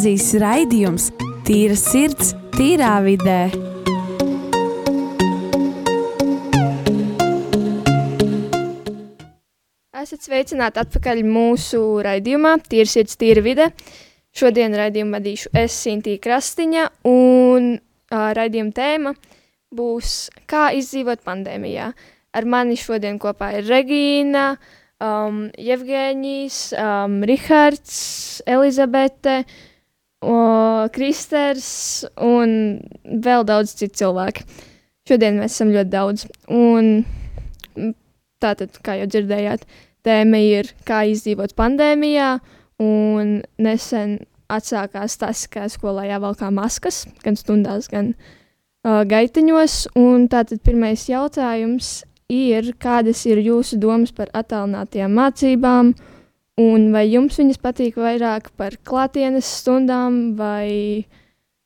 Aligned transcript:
mazīs 0.00 0.30
raidījums 0.40 1.10
Tīra 1.44 1.74
sirds, 1.76 2.30
tīrā 2.54 2.94
vidē. 3.04 3.50
Esat 10.00 10.24
sveicināti 10.24 10.80
atpakaļ 10.80 11.20
mūsu 11.28 11.82
raidījumā 12.06 12.54
Tīra 12.64 12.88
sirds, 12.88 13.20
tīra 13.20 13.44
vide. 13.44 13.68
Šodien 14.32 14.72
raidījumu 14.80 15.18
vadīšu 15.18 15.52
es, 15.66 15.76
Sintīna 15.84 16.24
Krastiņa, 16.24 16.88
un 17.12 17.74
uh, 17.76 18.26
raidījuma 18.40 18.72
tēma 18.72 19.16
būs 19.68 20.30
Kā 20.48 20.70
izdzīvot 20.80 21.26
pandēmijā. 21.28 21.92
Ar 22.32 22.48
mani 22.48 22.80
šodien 22.80 23.20
kopā 23.20 23.52
ir 23.60 23.68
Regīna, 23.68 24.54
um, 24.96 25.50
Jevgēņijs, 25.60 26.62
um, 26.80 27.20
Rihards, 27.28 27.98
Elizabete, 28.48 29.42
o, 30.24 30.88
Kristers 30.94 32.04
un 32.20 32.80
vēl 33.04 33.46
daudz 33.48 33.74
citu 33.78 34.02
cilvēku. 34.04 34.46
Šodien 35.08 35.40
mēs 35.40 35.56
esam 35.56 35.72
ļoti 35.74 35.90
daudz. 35.92 36.26
Un 36.52 37.04
tātad, 38.40 38.76
kā 38.84 38.98
jau 39.00 39.08
dzirdējāt, 39.10 39.64
tēma 40.06 40.42
ir 40.44 40.72
Kā 40.88 41.02
izdzīvot 41.10 41.56
pandēmijā, 41.58 42.34
un 42.80 43.40
nesen 43.60 44.18
atsākās 44.50 45.16
tas, 45.20 45.46
ka 45.50 45.68
skolā 45.70 46.08
jāvalkā 46.10 46.50
maskas, 46.54 47.04
gan 47.24 47.36
stundās, 47.38 47.88
gan 47.90 48.14
uh, 48.14 49.02
gaitiņos. 49.08 49.92
Un 50.00 50.26
tātad 50.32 50.62
pirmais 50.66 51.06
jautājums 51.08 52.00
ir, 52.30 52.72
kādas 52.80 53.24
ir 53.28 53.42
jūsu 53.44 53.78
domas 53.82 54.14
par 54.14 54.30
attālinātajām 54.36 55.14
mācībām, 55.18 55.94
un 56.60 56.90
vai 56.94 57.06
jums 57.08 57.38
viņas 57.40 57.60
patīk 57.62 57.98
vairāk 58.00 58.50
par 58.60 58.76
klātienes 58.86 59.48
stundām, 59.60 60.36
vai 60.38 61.06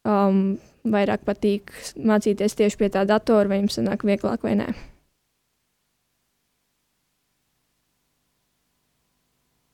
um, 0.07 0.57
vairāk 0.85 1.25
patīk 1.27 1.73
mācīties 1.97 2.57
tieši 2.59 2.81
pie 2.81 2.91
tā 2.95 3.05
datora, 3.09 3.49
vai 3.51 3.63
jums 3.63 3.79
sanāk 3.79 4.05
vieglāk 4.07 4.45
vai 4.47 4.57
nē? 4.61 4.69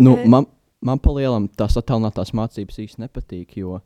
Nu, 0.01 0.17
man, 0.25 0.47
man 0.81 1.01
palielam 1.03 1.49
tās 1.61 1.77
attēlotās 1.77 2.33
mācības 2.33 2.79
īsti 2.81 3.03
nepatīk, 3.05 3.59
jo 3.61 3.83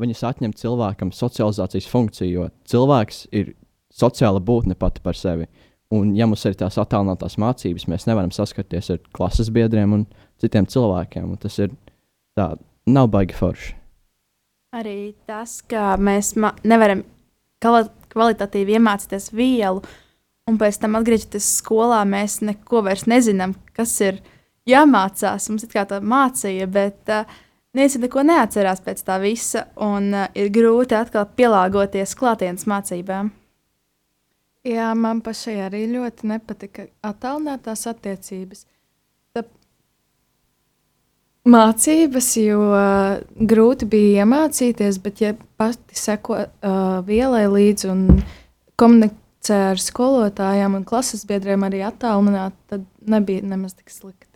viņas 0.00 0.22
atņem 0.28 0.54
cilvēkam 0.54 1.10
socializācijas 1.14 1.88
funkciju, 1.90 2.30
jo 2.30 2.48
cilvēks 2.70 3.24
ir 3.34 3.56
sociāla 3.90 4.42
būtne 4.44 4.76
pati 4.78 5.02
par 5.02 5.18
sevi. 5.18 5.48
Un, 5.94 6.16
ja 6.18 6.26
mums 6.26 6.42
ir 6.48 6.56
tās 6.58 6.78
attēlotās 6.82 7.36
mācības, 7.38 7.86
mēs 7.86 8.08
nevaram 8.08 8.32
saskarties 8.34 8.90
ar 8.90 9.02
klases 9.14 9.52
biedriem 9.54 9.92
un 9.94 10.06
citiem 10.42 10.66
cilvēkiem. 10.66 11.28
Un 11.30 11.38
tas 11.42 11.58
ir 11.62 11.70
tā, 12.34 12.54
nav 12.90 13.10
baigi 13.12 13.36
forši. 13.38 13.74
Arī 14.76 15.14
tas, 15.28 15.60
ka 15.62 15.94
mēs 15.96 16.34
nevaram 16.66 17.04
kvalitatīvi 17.62 18.76
iemācīties 18.76 19.30
vielu, 19.36 19.80
un 20.50 20.58
pēc 20.58 20.80
tam 20.82 20.98
atgriežoties 20.98 21.46
skolā, 21.60 22.02
mēs 22.08 22.40
neko 22.44 22.82
vairs 22.86 23.06
nezinām, 23.10 23.54
kas 23.76 23.94
ir 24.04 24.20
jāmācās. 24.68 25.48
Mums 25.50 25.64
ir 25.66 25.72
kā 25.72 25.86
tā 25.88 26.02
mācīja, 26.02 26.66
bet 26.66 27.14
uh, 27.14 27.38
neviens 27.78 27.98
neko 28.02 28.26
neatcerās 28.26 28.82
pēc 28.84 29.02
tā 29.06 29.20
visa, 29.22 29.68
un 29.82 30.10
uh, 30.12 30.28
ir 30.34 30.50
grūti 30.54 30.98
atkal 30.98 31.28
pielāgoties 31.38 32.18
klātienes 32.18 32.66
mācībām. 32.68 33.30
Jā, 34.66 34.88
man 34.98 35.20
pašai 35.22 35.60
arī 35.68 35.84
ļoti 35.92 36.26
nepatika 36.26 36.88
attālinātās 37.06 37.84
attiecības. 37.86 38.64
Tā 39.36 39.44
mācības, 41.46 42.30
jo 42.42 42.64
uh, 42.72 43.20
grūti 43.52 43.86
bija 43.90 44.24
iemācīties, 44.24 44.98
bet, 45.04 45.22
ja 45.22 45.34
pati 45.60 45.98
seko 45.98 46.40
uh, 46.40 46.80
vielai 47.06 47.44
līdzi 47.52 47.92
un 47.92 48.02
komunicē 48.80 49.60
ar 49.70 49.82
skolotājiem 49.82 50.80
un 50.80 50.86
klases 50.88 51.22
biedriem 51.28 51.62
arī 51.68 51.84
attālināt, 51.86 52.56
tad 52.66 52.88
nebija 53.06 53.46
nemaz 53.46 53.76
tik 53.78 53.94
slikti. 53.94 54.26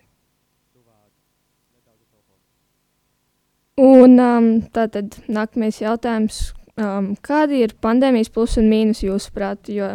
Un 3.81 4.15
um, 4.21 4.49
tātad 4.71 5.15
nākamais 5.27 5.81
jautājums. 5.81 6.51
Um, 6.81 7.15
kādi 7.25 7.63
ir 7.65 7.75
pandēmijas 7.83 8.31
plusi 8.33 8.61
un 8.61 8.69
mīnus 8.71 9.01
jūsuprāt? 9.03 9.71
Jo 9.73 9.95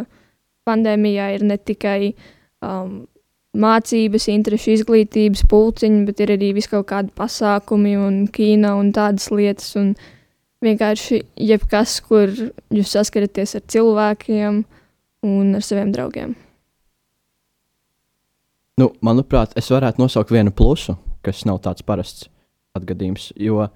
pandēmijā 0.66 1.30
ir 1.36 1.44
ne 1.46 1.56
tikai 1.58 2.00
um, 2.64 3.04
mācības, 3.56 4.28
interešu 4.32 4.74
izglītības 4.74 5.46
pulciņi, 5.50 6.04
bet 6.08 6.20
ir 6.24 6.34
arī 6.36 6.52
vis 6.56 6.68
kaut 6.70 6.88
kādi 6.90 7.14
pasākumi 7.16 7.96
un 8.00 8.24
kino 8.32 8.76
un 8.80 8.92
tādas 8.96 9.30
lietas. 9.32 9.72
Un 9.80 9.94
vienkārši 10.64 11.22
jebkas, 11.48 12.00
kur 12.04 12.32
jūs 12.32 12.94
saskaraties 12.96 13.56
ar 13.58 13.64
cilvēkiem 13.72 14.62
un 15.26 15.56
ar 15.56 15.64
saviem 15.64 15.92
draugiem. 15.94 16.36
Nu, 18.76 18.90
manuprāt, 19.00 19.54
es 19.56 19.70
varētu 19.72 20.02
nosaukt 20.02 20.32
vienu 20.34 20.52
plusu, 20.52 20.98
kas 21.24 21.46
nav 21.48 21.62
tāds 21.64 21.84
parasts 21.86 22.26
atgadījums. 22.76 23.30
Jo 23.40 23.62
uh, 23.64 23.70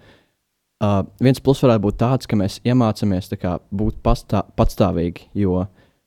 viens 1.24 1.40
plus 1.40 1.62
varētu 1.64 1.84
būt 1.86 2.00
tāds, 2.02 2.28
ka 2.28 2.36
mēs 2.36 2.58
iemācāmies 2.68 3.32
tā 3.32 3.38
kā, 3.40 3.54
būt 3.72 4.02
pastā, 4.04 4.44
patstāvīgi, 4.60 5.30
jo 5.40 5.62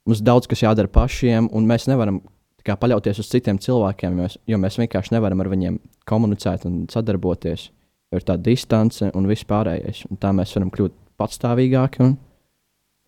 mums 0.08 0.24
daudz 0.24 0.50
kas 0.52 0.64
jādara 0.66 0.92
pašiem, 0.92 1.50
un 1.54 1.68
mēs 1.70 1.88
nevaram 1.90 2.22
tā 2.60 2.72
kā, 2.72 2.78
paļauties 2.80 3.22
uz 3.24 3.30
citiem 3.32 3.60
cilvēkiem, 3.62 4.16
jo 4.16 4.24
mēs, 4.24 4.38
jo 4.54 4.60
mēs 4.62 4.80
vienkārši 4.82 5.16
nevaram 5.16 5.44
ar 5.44 5.52
viņiem 5.52 5.80
komunicēt 6.10 6.68
un 6.70 6.84
sadarboties. 6.92 7.70
Ir 8.14 8.22
tāda 8.22 8.46
distance 8.46 9.08
un 9.18 9.26
viss 9.26 9.48
pārējais. 9.50 10.04
Un 10.12 10.20
tā 10.22 10.30
mēs 10.38 10.54
varam 10.54 10.70
kļūt 10.74 10.94
patstāvīgāki. 11.18 12.12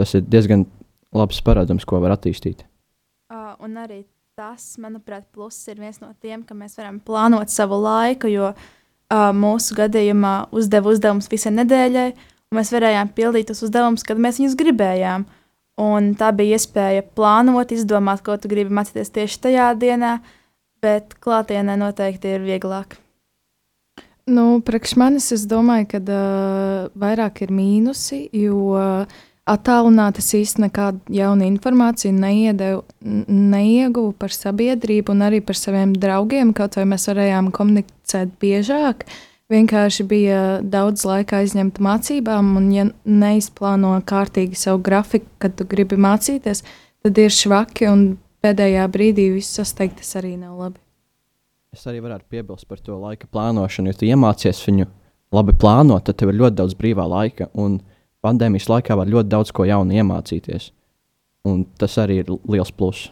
Tas 0.01 0.16
ir 0.17 0.25
diezgan 0.25 0.66
labs 1.16 1.39
parādums, 1.45 1.85
ko 1.88 2.01
var 2.03 2.16
attīstīt. 2.16 2.66
Uh, 3.31 3.53
un 3.63 3.78
arī 3.79 4.01
tas, 4.35 4.73
manuprāt, 4.81 5.28
pluss 5.31 5.69
ir 5.72 5.79
viens 5.79 6.01
no 6.01 6.09
tiem, 6.19 6.44
ka 6.44 6.57
mēs 6.57 6.75
varam 6.79 6.97
plānot 7.00 7.53
savu 7.53 7.78
laiku, 7.79 8.28
jo 8.34 8.50
uh, 8.51 9.29
mūsu 9.38 9.78
gadījumā 9.78 10.34
uzdeva 10.55 10.91
uzdevumus 10.91 11.29
visai 11.31 11.53
nedēļai, 11.55 12.09
un 12.51 12.59
mēs 12.59 12.73
varējām 12.75 13.13
pildīt 13.16 13.50
tos 13.51 13.63
uzdevumus, 13.66 14.03
kad 14.03 14.19
mēs 14.19 14.41
viņus 14.41 14.57
gribējām. 14.59 15.23
Un 15.81 16.13
tā 16.16 16.30
bija 16.31 16.56
iespēja 16.56 17.03
plānot, 17.18 17.74
izdomāt, 17.75 18.24
ko 18.24 18.38
tu 18.40 18.47
gribi 18.52 18.72
mācīties 18.72 19.12
tieši 19.12 19.41
tajā 19.47 19.72
dienā, 19.80 20.19
bet 20.84 21.18
klātienē 21.19 21.75
noteikti 21.81 22.31
ir 22.38 22.46
vieglāk. 22.46 22.96
Nu, 24.25 24.62
priekš 24.66 24.96
manis 24.97 25.28
es 25.35 25.44
domāju, 25.46 25.90
ka 25.91 26.00
uh, 26.02 26.88
vairāk 26.97 27.44
ir 27.46 27.52
mīnusi, 27.53 28.24
jo 28.34 28.62
uh, 28.74 29.19
attālināti 29.46 30.24
es 30.24 30.31
īsti 30.40 30.64
nekādu 30.64 31.14
jaunu 31.14 31.46
informāciju 31.46 32.16
neiedevu, 32.18 32.81
neieguvu 33.30 34.16
par 34.18 34.34
sabiedrību 34.34 35.14
un 35.14 35.22
arī 35.28 35.44
par 35.46 35.59
saviem 35.59 35.94
draugiem. 35.94 36.56
Kaut 36.58 36.80
vai 36.80 36.88
mēs 36.90 37.06
varējām 37.12 37.52
komunicēt 37.53 38.34
biežāk, 38.41 39.06
vienkārši 39.51 40.06
bija 40.09 40.41
daudz 40.61 41.06
laika 41.06 41.41
aizņemta 41.44 41.83
mācībām, 41.85 42.56
un 42.59 42.69
ja 42.73 42.88
neizplāno 43.06 43.94
kārtīgi 44.07 44.57
savu 44.59 44.81
grafiku, 44.85 45.29
kad 45.41 45.57
tu 45.59 45.67
gribi 45.69 46.00
mācīties, 46.01 46.63
tad 47.06 47.22
ir 47.22 47.33
švaki 47.33 47.89
un 47.91 48.05
pēdējā 48.45 48.85
brīdī 48.94 49.29
viss 49.35 49.57
sasteigt, 49.57 50.00
tas 50.01 50.17
arī 50.22 50.35
nav 50.38 50.57
labi. 50.59 50.81
Es 51.75 51.84
arī 51.89 52.00
varētu 52.03 52.29
piebilst 52.31 52.67
par 52.69 52.79
to 52.79 52.95
laika 53.01 53.28
plānošanu. 53.28 53.91
Ja 53.91 54.00
tu 54.00 54.07
iemācies 54.07 54.61
viņu 54.63 54.88
labi 55.35 55.55
plānot, 55.59 56.05
tad 56.07 56.17
tev 56.22 56.31
ir 56.31 56.39
ļoti 56.39 56.55
daudz 56.61 56.78
brīvā 56.79 57.03
laika. 57.11 57.50
Un 57.59 57.81
pandēmijas 58.23 58.69
laikā 58.72 58.95
var 58.95 59.11
ļoti 59.11 59.31
daudz 59.34 59.51
ko 59.51 59.66
jaunu 59.67 59.97
iemācīties. 60.00 60.69
Un 61.46 61.66
tas 61.78 61.97
arī 62.02 62.22
ir 62.23 62.31
liels 62.47 62.72
pluss. 62.72 63.09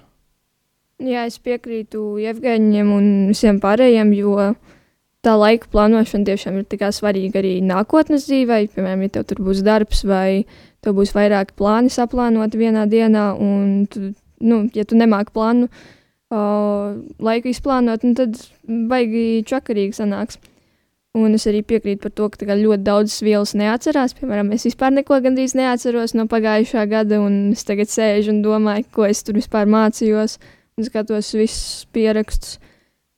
Jā, 1.03 1.25
es 1.27 1.35
piekrītu 1.43 2.15
Jevgeņiem 2.23 2.93
un 2.95 3.09
visiem 3.33 3.59
pārējiem, 3.59 4.13
jo 4.15 4.53
tā 5.23 5.33
laika 5.39 5.69
plānošana 5.71 6.27
tiešām 6.27 6.59
ir 6.59 6.85
svarīga 6.91 7.39
arī 7.39 7.55
nākotnes 7.63 8.27
dzīvē. 8.27 8.59
Piemēram, 8.75 9.05
ja 9.05 9.15
tev 9.17 9.27
tur 9.29 9.43
būs 9.47 9.63
darbs 9.63 10.03
vai 10.03 10.45
tev 10.83 10.97
būs 10.99 11.13
vairāki 11.15 11.55
plāni 11.55 11.91
saplānoti 11.93 12.59
vienā 12.59 12.85
dienā, 12.91 13.33
un 13.39 13.85
tu, 13.87 14.13
nu, 14.43 14.63
ja 14.75 14.83
tu 14.83 14.99
nemāki 14.99 15.31
plānu 15.33 15.69
uh, 15.69 16.95
laiku 17.23 17.51
izplānot, 17.53 18.03
nu, 18.03 18.17
tad 18.19 18.41
baigi 18.67 19.45
čakarīgi 19.47 19.95
sanāks. 20.01 20.41
Un 21.13 21.35
es 21.37 21.43
arī 21.45 21.59
piekrītu 21.61 22.01
par 22.01 22.11
to, 22.17 22.27
ka 22.33 22.55
ļoti 22.57 22.81
daudzas 22.87 23.21
vielas 23.21 23.51
neatcerās. 23.53 24.15
Piemēram, 24.17 24.49
es 24.55 24.65
vispār 24.65 24.95
neko 24.95 25.19
gandrīz 25.21 25.53
neatceros 25.53 26.15
no 26.17 26.25
pagājušā 26.25 26.87
gada, 26.89 27.19
un 27.21 27.51
es 27.53 27.61
tagad 27.67 27.91
sēžu 27.93 28.33
un 28.33 28.41
domāju, 28.41 28.87
ko 28.97 29.05
es 29.05 29.21
tur 29.21 29.37
vispār 29.37 29.69
mācījos 29.69 30.39
un 30.73 30.87
skatos 30.89 31.29
visus 31.37 31.85
pierakstus. 31.93 32.57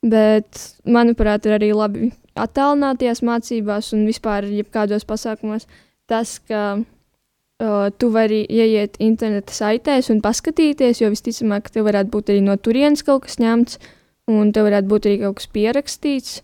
Bet, 0.06 0.60
manuprāt, 0.86 1.46
ir 1.48 1.56
arī 1.56 1.72
labi 1.74 2.12
attālināties 2.38 3.24
mācībās 3.26 3.90
un 3.96 4.04
vispār 4.06 4.46
jebkādos 4.52 5.06
pasākumos 5.08 5.66
tas, 6.06 6.36
ka 6.46 6.62
uh, 6.78 7.88
tu 7.98 8.10
vari 8.14 8.44
ieiet 8.46 8.98
interneta 9.02 9.54
saitēs 9.54 10.10
un 10.14 10.22
paskatīties, 10.24 11.02
jo 11.02 11.10
visticamāk, 11.12 11.72
tev 11.72 11.88
varētu 11.88 12.12
būt 12.12 12.32
arī 12.32 12.44
no 12.46 12.56
turienes 12.56 13.02
kaut 13.06 13.26
kas 13.26 13.40
ņemts, 13.42 13.80
un 14.30 14.52
tev 14.54 14.68
varētu 14.68 14.92
būt 14.92 15.08
arī 15.08 15.22
kaut 15.24 15.40
kas 15.40 15.50
pierakstīts. 15.56 16.42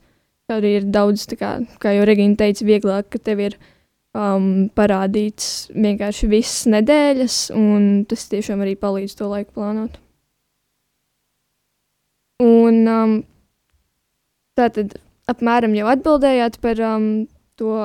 Arī 0.52 0.74
ir 0.80 0.88
daudz, 0.92 1.24
kā, 1.38 1.54
kā 1.80 1.94
jau 1.94 2.04
Regīna 2.04 2.36
teica, 2.36 2.66
vieglāk, 2.66 3.06
ka 3.14 3.20
tev 3.22 3.40
ir 3.40 3.54
um, 4.12 4.68
parādīts 4.74 5.70
vienkārši 5.72 6.28
visas 6.28 6.66
nedēļas, 6.74 7.36
un 7.56 8.04
tas 8.10 8.26
tiešām 8.28 8.64
arī 8.64 8.74
palīdz 8.80 9.16
to 9.16 9.30
laiku 9.30 9.54
plānot. 9.56 9.96
Un 12.42 12.82
um, 12.90 13.14
tā 14.58 14.68
tad 14.74 14.96
apmēram 15.30 15.74
jau 15.76 15.88
atbildējāt 15.92 16.58
par 16.62 16.80
um, 16.86 17.08
to 17.60 17.76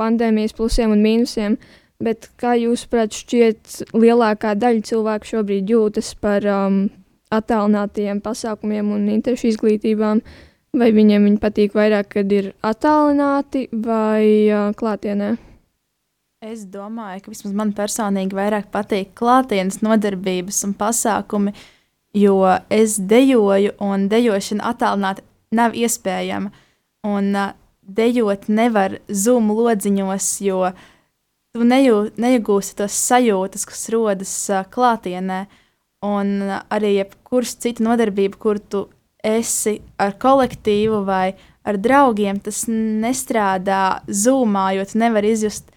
pandēmijas 0.00 0.54
plusiem 0.56 0.92
un 0.94 1.02
mīnusiem, 1.04 1.56
bet 2.02 2.28
kā 2.40 2.54
jūsuprāt, 2.60 3.16
šķiet 3.16 3.94
lielākā 3.96 4.54
daļa 4.58 4.84
cilvēku 4.90 5.32
šobrīd 5.32 5.72
jūtas 5.72 6.12
par 6.20 6.44
um, 6.50 6.82
attālinātiem 7.32 8.20
pasākumiem 8.24 8.92
un 8.94 9.08
interešu 9.14 9.50
izglītībām, 9.54 10.20
vai 10.76 10.92
viņiem 10.92 11.30
viņi 11.30 11.42
patīk 11.42 11.76
vairāk, 11.76 12.12
kad 12.18 12.32
ir 12.32 12.52
attālināti 12.66 13.66
vai 13.72 14.46
uh, 14.50 14.70
klātienē? 14.76 15.34
Es 16.46 16.66
domāju, 16.68 17.24
ka 17.24 17.32
vismaz 17.32 17.54
man 17.56 17.72
personīgi 17.74 18.36
vairāk 18.36 18.68
patīk 18.70 19.14
klātienes 19.18 19.80
nodarbības 19.82 20.60
un 20.68 20.76
pasākumi, 20.78 21.54
jo 22.16 22.36
es 22.72 22.98
dejoju 23.00 23.72
un 23.82 24.04
dejošana 24.12 24.68
attālināti 24.70 25.24
nav 25.54 25.76
iespējama. 25.76 26.52
Un 27.06 27.30
uh, 27.36 27.54
dejot 27.82 28.48
nevar 28.50 28.98
zūmu 29.06 29.54
lodziņos, 29.60 30.30
jo 30.46 30.72
tu 31.54 31.66
nejū, 31.66 32.00
nejūgūsi 32.18 32.76
tos 32.80 32.96
sajūtas, 33.06 33.66
kas 33.68 33.86
rodas 33.94 34.34
uh, 34.50 34.64
klātienē. 34.66 35.44
Un 36.06 36.36
uh, 36.44 36.60
arī 36.72 36.96
jebkuras 36.98 37.56
cita 37.62 37.84
nodarbība, 37.86 38.40
kur 38.42 38.60
tu 38.60 38.86
esi 39.26 39.78
ar 39.98 40.16
kolektīvu 40.22 41.02
vai 41.06 41.34
ar 41.66 41.78
draugiem, 41.82 42.38
tas 42.42 42.64
nestrādā 42.70 44.02
zūmā, 44.06 44.68
jo 44.76 44.86
tu 44.86 45.00
nevari 45.02 45.32
izjust 45.34 45.72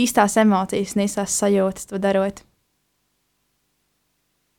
īstās 0.00 0.38
emocijas 0.40 0.96
un 0.96 1.04
īstās 1.04 1.36
sajūtas 1.42 1.90
to 1.90 2.00
darot. 2.00 2.42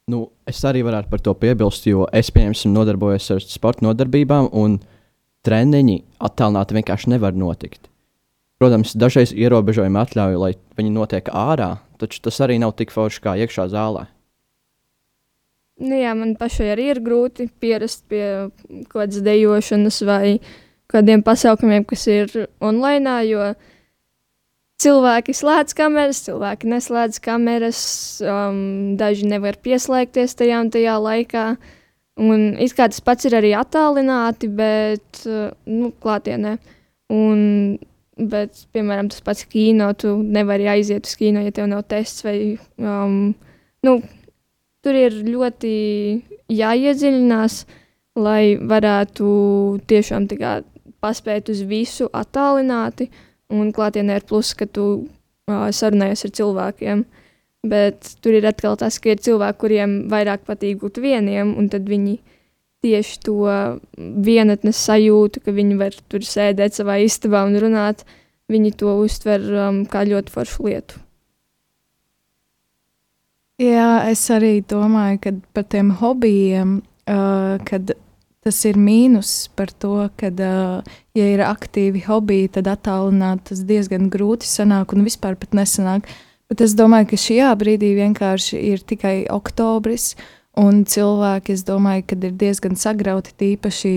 Nu, 0.06 0.28
es 0.46 0.60
arī 0.62 0.84
varētu 0.86 1.10
par 1.10 1.22
to 1.26 1.34
piebilst, 1.34 1.88
jo 1.90 2.04
es, 2.14 2.28
piemēram, 2.34 2.76
nodarbojos 2.76 3.32
ar 3.34 3.40
sporta 3.42 3.88
nodarbībām, 3.88 4.52
un 4.54 4.78
treniņi 5.46 5.96
attālināti 6.28 6.78
vienkārši 6.78 7.10
nevar 7.16 7.34
notikt. 7.34 7.88
Protams, 8.62 8.94
dažreiz 9.02 9.34
ierobežojumi 9.34 9.98
atļauj, 10.00 10.38
lai 10.40 10.52
viņi 10.78 10.94
notiek 10.94 11.32
ārā, 11.34 11.72
taču 11.98 12.22
tas 12.28 12.38
arī 12.46 12.60
nav 12.62 12.76
tik 12.78 12.94
forši 12.94 13.24
kā 13.24 13.34
iekšā 13.42 13.66
zālē. 13.74 14.06
Nu, 15.82 15.98
jā, 15.98 16.14
man 16.16 16.38
pašai 16.40 16.70
arī 16.76 16.86
ir 16.94 17.02
grūti 17.04 17.50
pierast 17.60 18.06
pie 18.08 18.24
kaut 18.86 18.94
kādas 18.94 19.26
dejošanas 19.26 19.98
vai 20.08 20.38
kādiem 20.92 21.26
pasākumiem, 21.26 21.84
kas 21.90 22.06
ir 22.14 22.30
online, 22.64 23.18
jo 23.28 23.50
cilvēki 24.84 25.36
slēdz 25.36 25.76
kameras, 25.78 26.22
cilvēki 26.28 26.70
neslēdz 26.72 27.22
kameras, 27.24 27.82
um, 28.26 28.96
daži 29.00 29.30
nevar 29.32 29.58
pieslēgties 29.64 30.38
tajā 30.40 30.62
un 30.66 30.72
tajā 30.74 30.98
laikā. 31.02 31.48
Un 32.26 32.46
it 32.64 32.72
kā 32.76 32.88
tas 32.88 33.02
pats 33.04 33.28
ir 33.28 33.36
arī 33.36 33.52
attālināti, 33.60 34.48
bet 34.48 35.26
uh, 35.28 35.50
nu, 35.68 35.92
klātienē. 36.04 36.56
Un, 37.12 37.40
bet, 38.16 38.66
piemēram, 38.74 39.10
tas 39.12 39.24
pats 39.26 39.44
kino, 39.52 39.92
tu 40.00 40.16
nevari 40.24 40.70
aiziet 40.72 41.08
uz 41.08 41.18
kino, 41.20 41.44
ja 41.44 41.52
tev 41.56 41.68
nav 41.72 41.84
tests 41.92 42.24
vai 42.26 42.38
um, 42.80 43.34
nu, 43.86 43.98
tur 44.86 44.98
ir 44.98 45.18
ļoti 45.28 45.74
jāiedziļinās, 46.56 47.60
lai 48.16 48.56
varētu 48.64 49.28
tiešām 49.92 50.30
paspēt 51.04 51.52
uz 51.52 51.66
visu 51.68 52.08
attālināti. 52.16 53.10
Un 53.54 53.70
klātienē 53.76 54.20
ir 54.20 54.26
plus, 54.26 54.54
ka 54.58 54.66
tu 54.66 54.86
uh, 55.06 55.68
sarunājies 55.70 56.26
ar 56.28 56.34
cilvēkiem. 56.40 57.04
Bet 57.66 58.16
tur 58.22 58.38
ir 58.38 58.46
atkal 58.46 58.78
tas, 58.78 58.98
ka 59.02 59.14
ir 59.14 59.22
cilvēki, 59.26 59.60
kuriem 59.62 59.96
vairāk 60.12 60.46
patīk 60.46 60.80
būt 60.84 61.02
vieniem, 61.02 61.56
un 61.58 61.70
tad 61.70 61.88
viņi 61.90 62.20
tieši 62.86 63.22
to 63.26 63.40
vienatnes 63.98 64.78
sajūtu, 64.86 65.42
ka 65.46 65.54
viņi 65.56 65.80
var 65.80 65.98
tur 66.12 66.26
sēdēt 66.26 66.78
savā 66.78 67.00
istabā 67.02 67.42
un 67.48 67.58
runāt, 67.62 68.06
viņi 68.52 68.76
to 68.78 68.94
uztver 69.02 69.42
um, 69.50 69.82
kā 69.90 70.06
ļoti 70.06 70.34
foršu 70.34 70.68
lietu. 70.70 71.02
Jā, 73.62 74.04
es 74.12 74.22
arī 74.36 74.60
domāju, 74.68 75.22
ka 75.24 75.32
par 75.56 75.66
tiem 75.72 75.94
hobijiem, 76.02 76.82
uh, 77.08 77.56
kad 77.66 77.96
tas 78.46 78.60
ir 78.70 78.78
mīnus 78.78 79.48
par 79.58 79.72
to, 79.74 80.06
ka, 80.20 80.30
ja 81.18 81.26
ir 81.34 81.42
aktīvi 81.42 82.04
hobiji, 82.06 82.52
tad 82.60 82.70
attālināt 82.70 83.48
tas 83.50 83.64
diezgan 83.66 84.12
grūti 84.14 84.46
sanāk 84.46 84.94
un 84.94 85.06
vispār 85.08 85.38
pat 85.40 85.58
nesanāk. 85.58 86.06
Bet 86.46 86.62
es 86.62 86.76
domāju, 86.78 87.10
ka 87.10 87.18
šajā 87.24 87.50
brīdī 87.58 87.96
vienkārši 87.98 88.62
ir 88.70 88.84
tikai 88.86 89.16
oktobris, 89.34 90.12
un 90.62 90.84
cilvēki, 90.86 91.56
es 91.58 91.66
domāju, 91.66 92.06
ka 92.12 92.20
ir 92.22 92.38
diezgan 92.38 92.78
sagrauti 92.78 93.34
tīpaši 93.42 93.96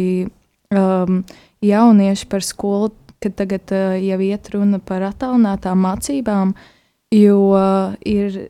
um, 0.72 1.20
jaunieši 1.60 2.30
par 2.32 2.46
skolu, 2.46 2.94
kad 3.20 3.36
tagad 3.36 3.68
uh, 3.76 3.98
jau 4.00 4.20
iet 4.24 4.48
runa 4.54 4.80
par 4.80 5.04
attālinātām 5.10 5.84
mācībām, 5.84 6.56
jo 7.12 7.42
uh, 7.52 7.92
ir 8.00 8.48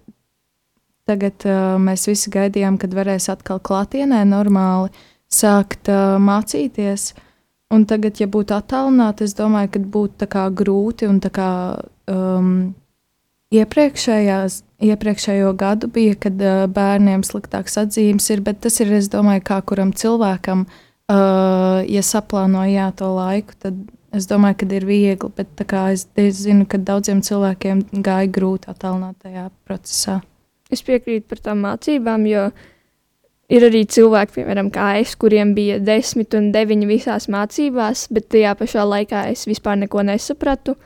Tagad 1.08 1.44
uh, 1.48 1.78
mēs 1.80 2.02
visi 2.04 2.28
gaidījām, 2.28 2.74
kad 2.76 2.92
varēs 2.92 3.30
atkal 3.32 3.62
klātienē 3.64 4.26
normāli 4.28 4.90
sākt 5.28 5.90
uh, 5.92 6.16
mācīties. 6.22 7.12
Un 7.74 7.84
tagad, 7.84 8.16
ja 8.16 8.26
būtu 8.32 8.54
attālināti, 8.56 9.26
es 9.28 9.36
domāju, 9.36 9.74
ka 9.74 9.80
būtu 9.96 10.28
grūti 10.56 11.08
kā, 11.34 11.50
um, 12.08 12.72
iepriekšējo 13.52 15.50
gadu 15.60 15.90
bija, 15.92 16.14
kad 16.16 16.40
uh, 16.40 16.64
bērniem 16.72 17.20
sliktāks 17.28 17.76
atzīmes 17.80 18.30
ir, 18.32 18.40
bet 18.40 18.62
tas 18.64 18.80
ir, 18.80 18.88
es 18.96 19.12
domāju, 19.12 19.44
kā 19.44 19.60
kuram 19.68 19.92
cilvēkam, 19.92 20.64
uh, 20.64 21.84
ja 21.84 22.02
saplānoja 22.04 22.88
to 22.96 23.12
laiku, 23.18 23.52
tad 23.60 23.74
es 24.16 24.24
domāju, 24.28 24.62
ka 24.62 24.66
ir 24.78 24.84
viegli, 24.88 25.30
bet 25.36 25.48
es, 25.92 26.08
es 26.16 26.40
zinu, 26.46 26.64
ka 26.64 26.80
daudziem 26.80 27.20
cilvēkiem 27.20 27.84
gāja 28.00 28.32
grūti 28.32 28.72
attālinātajā 28.72 29.50
procesā. 29.68 30.22
Es 30.72 30.80
piekrītu 30.84 31.28
par 31.28 31.38
tām 31.44 31.60
mācībām, 31.64 32.24
jo 32.28 32.48
ir 33.48 33.64
arī 33.68 33.82
cilvēki, 33.88 34.38
piemēram, 34.38 34.70
es, 35.00 35.14
kuriem 35.16 35.54
bija 35.56 35.78
desmit 35.80 36.36
un 36.36 36.50
deviņi 36.52 36.88
visās 36.88 37.28
mācībās, 37.32 38.08
bet 38.12 38.28
tajā 38.34 38.54
pašā 38.58 38.84
laikā 38.84 39.26
es 39.32 39.46
vispār 39.48 39.78
neko 39.84 40.04
nesapratu. 40.04 40.76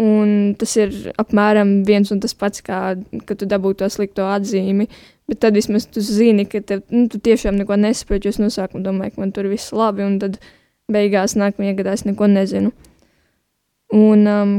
Un 0.00 0.54
tas 0.58 0.72
ir 0.74 0.94
apmēram 1.22 1.84
viens 1.86 2.10
un 2.10 2.18
tas 2.22 2.34
pats, 2.34 2.62
kā 2.66 2.96
kad 3.26 3.38
tu 3.38 3.46
dabūji 3.46 3.78
to 3.82 3.90
slikto 3.90 4.26
atzīmi. 4.26 4.88
Bet 5.30 5.40
tad 5.40 5.54
vismaz 5.54 5.86
tu 5.86 6.02
zini, 6.04 6.44
ka 6.50 6.60
tev, 6.66 6.82
nu, 6.90 7.06
tu 7.08 7.20
tiešām 7.22 7.56
neko 7.60 7.78
nesaproti. 7.78 8.28
Es 8.28 8.40
no 8.42 8.50
sākuma 8.50 8.82
domāju, 8.84 9.14
ka 9.14 9.22
man 9.22 9.32
tur 9.32 9.46
viss 9.48 9.72
labi, 9.72 10.02
un 10.04 10.18
tad 10.22 10.40
beigās 10.90 11.36
nākamajā 11.38 11.78
gadā 11.78 11.94
es 11.94 12.04
neko 12.08 12.26
nezinu. 12.28 12.74
Un 13.94 14.26
um, 14.28 14.52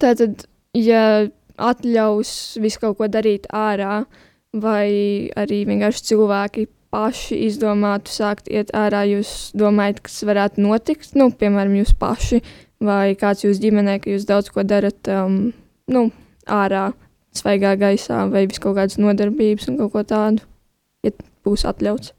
tā 0.00 0.14
tad, 0.18 0.46
ja 0.72 1.28
atļaus 1.60 2.32
visu 2.64 2.80
kaut 2.80 2.98
ko 2.98 3.08
darīt 3.12 3.46
ārā, 3.52 4.02
vai 4.52 5.30
arī 5.38 5.62
vienkārši 5.68 6.08
cilvēki 6.12 6.66
paši 6.92 7.38
izdomātu 7.46 8.12
sākt 8.12 8.50
iet 8.52 8.72
ārā, 8.76 9.06
jūs 9.08 9.52
domājat, 9.56 10.02
kas 10.04 10.18
varētu 10.28 10.60
notikt, 10.60 11.14
nu, 11.16 11.30
piemēram, 11.32 11.78
jūs 11.80 11.94
paši 11.96 12.42
vai 12.82 13.14
kāds 13.16 13.46
jūs 13.46 13.62
ģimenē, 13.62 13.98
ka 14.02 14.12
jūs 14.12 14.26
daudz 14.28 14.50
ko 14.52 14.64
darat 14.66 15.08
um, 15.08 15.52
nu, 15.88 16.08
ārā, 16.44 16.90
svaigā 17.32 17.76
gaisā, 17.80 18.26
vai 18.28 18.44
vis 18.50 18.60
kaut 18.60 18.76
kādas 18.76 18.98
nodarbības 19.00 19.70
un 19.72 19.78
kaut 19.80 19.94
ko 19.94 20.02
tādu, 20.04 20.44
ja 21.06 21.14
būs 21.46 21.64
atļauts. 21.70 22.12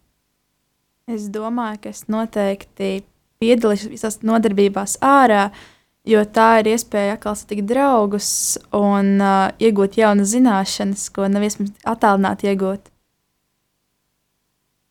Es 1.13 1.27
domāju, 1.29 1.83
ka 1.83 1.91
es 1.91 2.05
noteikti 2.09 3.03
piedalīšos 3.43 3.91
visās 3.91 4.21
nodarbībās 4.25 4.97
ārā, 5.03 5.49
uh, 5.51 5.72
jo 6.07 6.23
tā 6.35 6.47
ir 6.61 6.73
iespēja 6.73 7.17
atkal 7.17 7.35
satikt 7.39 7.67
draugus 7.69 8.29
un 8.75 9.15
uh, 9.23 9.51
iegūt 9.63 9.97
jaunas 10.01 10.33
zināšanas, 10.33 11.07
ko 11.15 11.27
nav 11.31 11.45
iespējams 11.47 11.85
attālināt 11.87 12.43
iegūt. 12.47 12.89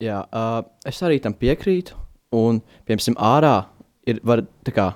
Jā, 0.03 0.25
uh, 0.33 0.63
es 0.89 0.99
arī 1.05 1.21
tam 1.23 1.37
piekrītu. 1.39 1.99
Un, 2.33 2.63
piemēram, 2.89 3.19
ārā 3.21 3.57
ir 4.09 4.23
var, 4.27 4.43
kā, 4.73 4.89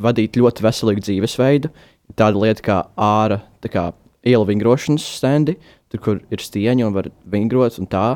vadīt 0.00 0.38
ļoti 0.38 0.64
veselīgu 0.64 1.02
dzīvesveidu. 1.04 1.72
Tāda 2.18 2.38
lieta 2.38 2.64
kā 2.64 2.78
ārā 2.98 3.40
kā, 3.70 3.90
iela 4.26 4.46
vingrošanas 4.46 5.04
stendi, 5.18 5.56
tur, 5.90 6.02
kur 6.04 6.22
ir 6.30 6.42
stieņi 6.42 6.86
un 6.86 6.94
var 6.94 7.10
vingrot 7.28 7.80
un 7.82 7.90
tā. 7.90 8.14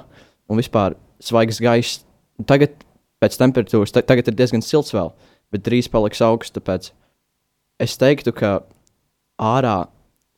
Un 0.49 0.63
vispār 0.63 0.95
svaigs 1.23 1.59
gaiss. 1.63 2.05
Tagad 2.47 2.79
pēc 3.23 3.37
temperatūras, 3.41 3.93
tagad 3.95 4.31
ir 4.31 4.39
diezgan 4.39 4.63
silts 4.65 4.95
vēl. 4.95 5.11
Uh, 5.11 5.34
bet 5.55 5.65
drīz 5.67 5.89
paliks 5.91 6.23
augsts. 6.25 6.55
Tāpēc 6.59 6.91
es 7.83 7.97
teiktu, 8.01 8.35
ka 8.35 8.57
ārā 9.39 9.85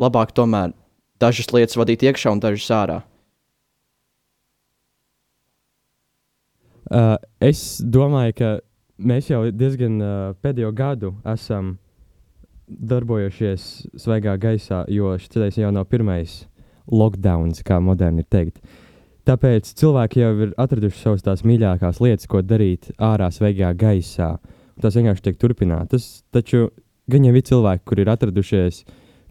labāk 0.00 0.34
tomēr 0.36 0.76
dažas 1.20 1.48
lietas 1.56 1.78
vadīt 1.80 2.04
iekšā 2.04 2.36
un 2.36 2.42
dažas 2.44 2.68
ārā. 2.76 3.00
Uh, 6.86 7.16
es 7.42 7.80
domāju, 7.82 8.36
ka 8.38 8.50
mēs 9.02 9.32
jau 9.32 9.40
diezgan 9.50 9.96
uh, 9.98 10.10
pēdējo 10.38 10.70
gadu 10.76 11.16
esam 11.26 11.74
darbojušies 12.66 13.64
svaigā 13.98 14.36
gaisā, 14.38 14.84
jo 14.90 15.16
šis 15.18 15.58
jau 15.58 15.72
nav 15.74 15.88
pirmais 15.90 16.44
lockdown, 16.86 17.54
kā 17.66 17.80
moderni 17.82 18.22
ir 18.22 18.30
teikt. 18.30 18.60
Tāpēc 19.26 19.72
cilvēki 19.74 20.22
jau 20.22 20.32
ir 20.44 20.52
atraduši 20.54 21.00
savas 21.00 21.24
tās 21.26 21.42
mīļākās 21.46 21.98
lietas, 22.02 22.28
ko 22.30 22.44
darīt 22.46 22.92
ārā 23.02 23.32
svaigā 23.34 23.72
gaisā. 23.74 24.36
Tas 24.82 24.96
vienkārši 24.98 25.24
tiek 25.28 25.38
turpinātas. 25.40 26.08
Taču 26.34 26.68
gan 27.10 27.24
jau 27.24 27.34
ir 27.36 27.46
cilvēki, 27.48 27.84
kuri 27.88 28.04
ir 28.04 28.12
atradušies, 28.12 28.82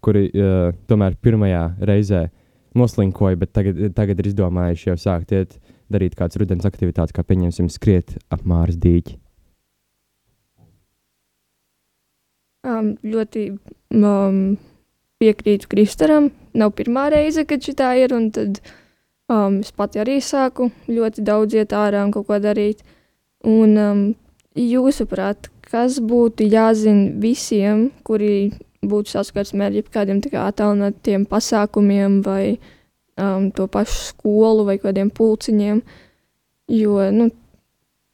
kuri 0.06 0.28
uh, 0.32 0.72
tomēr 0.90 1.18
pirmajā 1.22 1.66
reizē 1.86 2.28
noslinkoja, 2.76 3.40
bet 3.40 3.54
tagad, 3.56 3.80
tagad 3.96 4.20
ir 4.20 4.32
izdomājuši 4.32 4.90
jau 4.92 4.98
sākt 5.00 5.36
iet, 5.36 5.60
darīt 5.92 6.18
kādas 6.18 6.40
rudens 6.42 6.66
aktivitātes, 6.68 7.16
kā 7.16 7.24
pieņemsim, 7.24 7.70
skriet 7.72 8.18
ap 8.34 8.44
māras 8.48 8.80
dīķi. 8.82 9.20
Um, 12.66 12.96
ļoti 13.06 13.44
um, 13.94 14.40
piekrītu 15.22 15.70
Kristaram. 15.70 16.32
Nav 16.58 16.74
pirmā 16.78 17.08
reize, 17.14 17.46
kad 17.46 17.62
šī 17.62 17.76
tā 17.78 17.92
ir. 18.02 18.16
Tad 18.34 18.60
um, 19.30 19.60
es 19.62 19.70
pati 19.76 20.02
arī 20.02 20.18
sāku 20.24 20.72
ļoti 20.90 21.26
daudz 21.28 21.60
iet 21.60 21.76
ārā 21.78 22.02
un 22.08 22.14
kaut 22.16 22.26
ko 22.32 22.40
darīt. 22.42 22.82
Un, 23.46 23.78
um, 23.78 24.02
jūsuprāt, 24.56 25.50
kas 25.66 26.00
būtu 26.00 26.48
jāzina 26.48 27.12
visiem, 27.22 27.90
kuri 28.08 28.54
būtu 28.86 29.16
saskarsmē 29.16 29.70
ar 29.70 29.78
jebkādiem 29.80 30.22
attālinātiem 30.22 31.26
pasākumiem 31.30 32.22
vai 32.26 32.58
um, 33.18 33.52
to 33.52 33.68
pašu 33.68 34.12
skolu 34.12 34.66
vai 34.68 34.78
kādiem 34.82 35.10
pulciņiem? 35.10 35.82
Jo, 36.72 37.10
nu, 37.14 37.30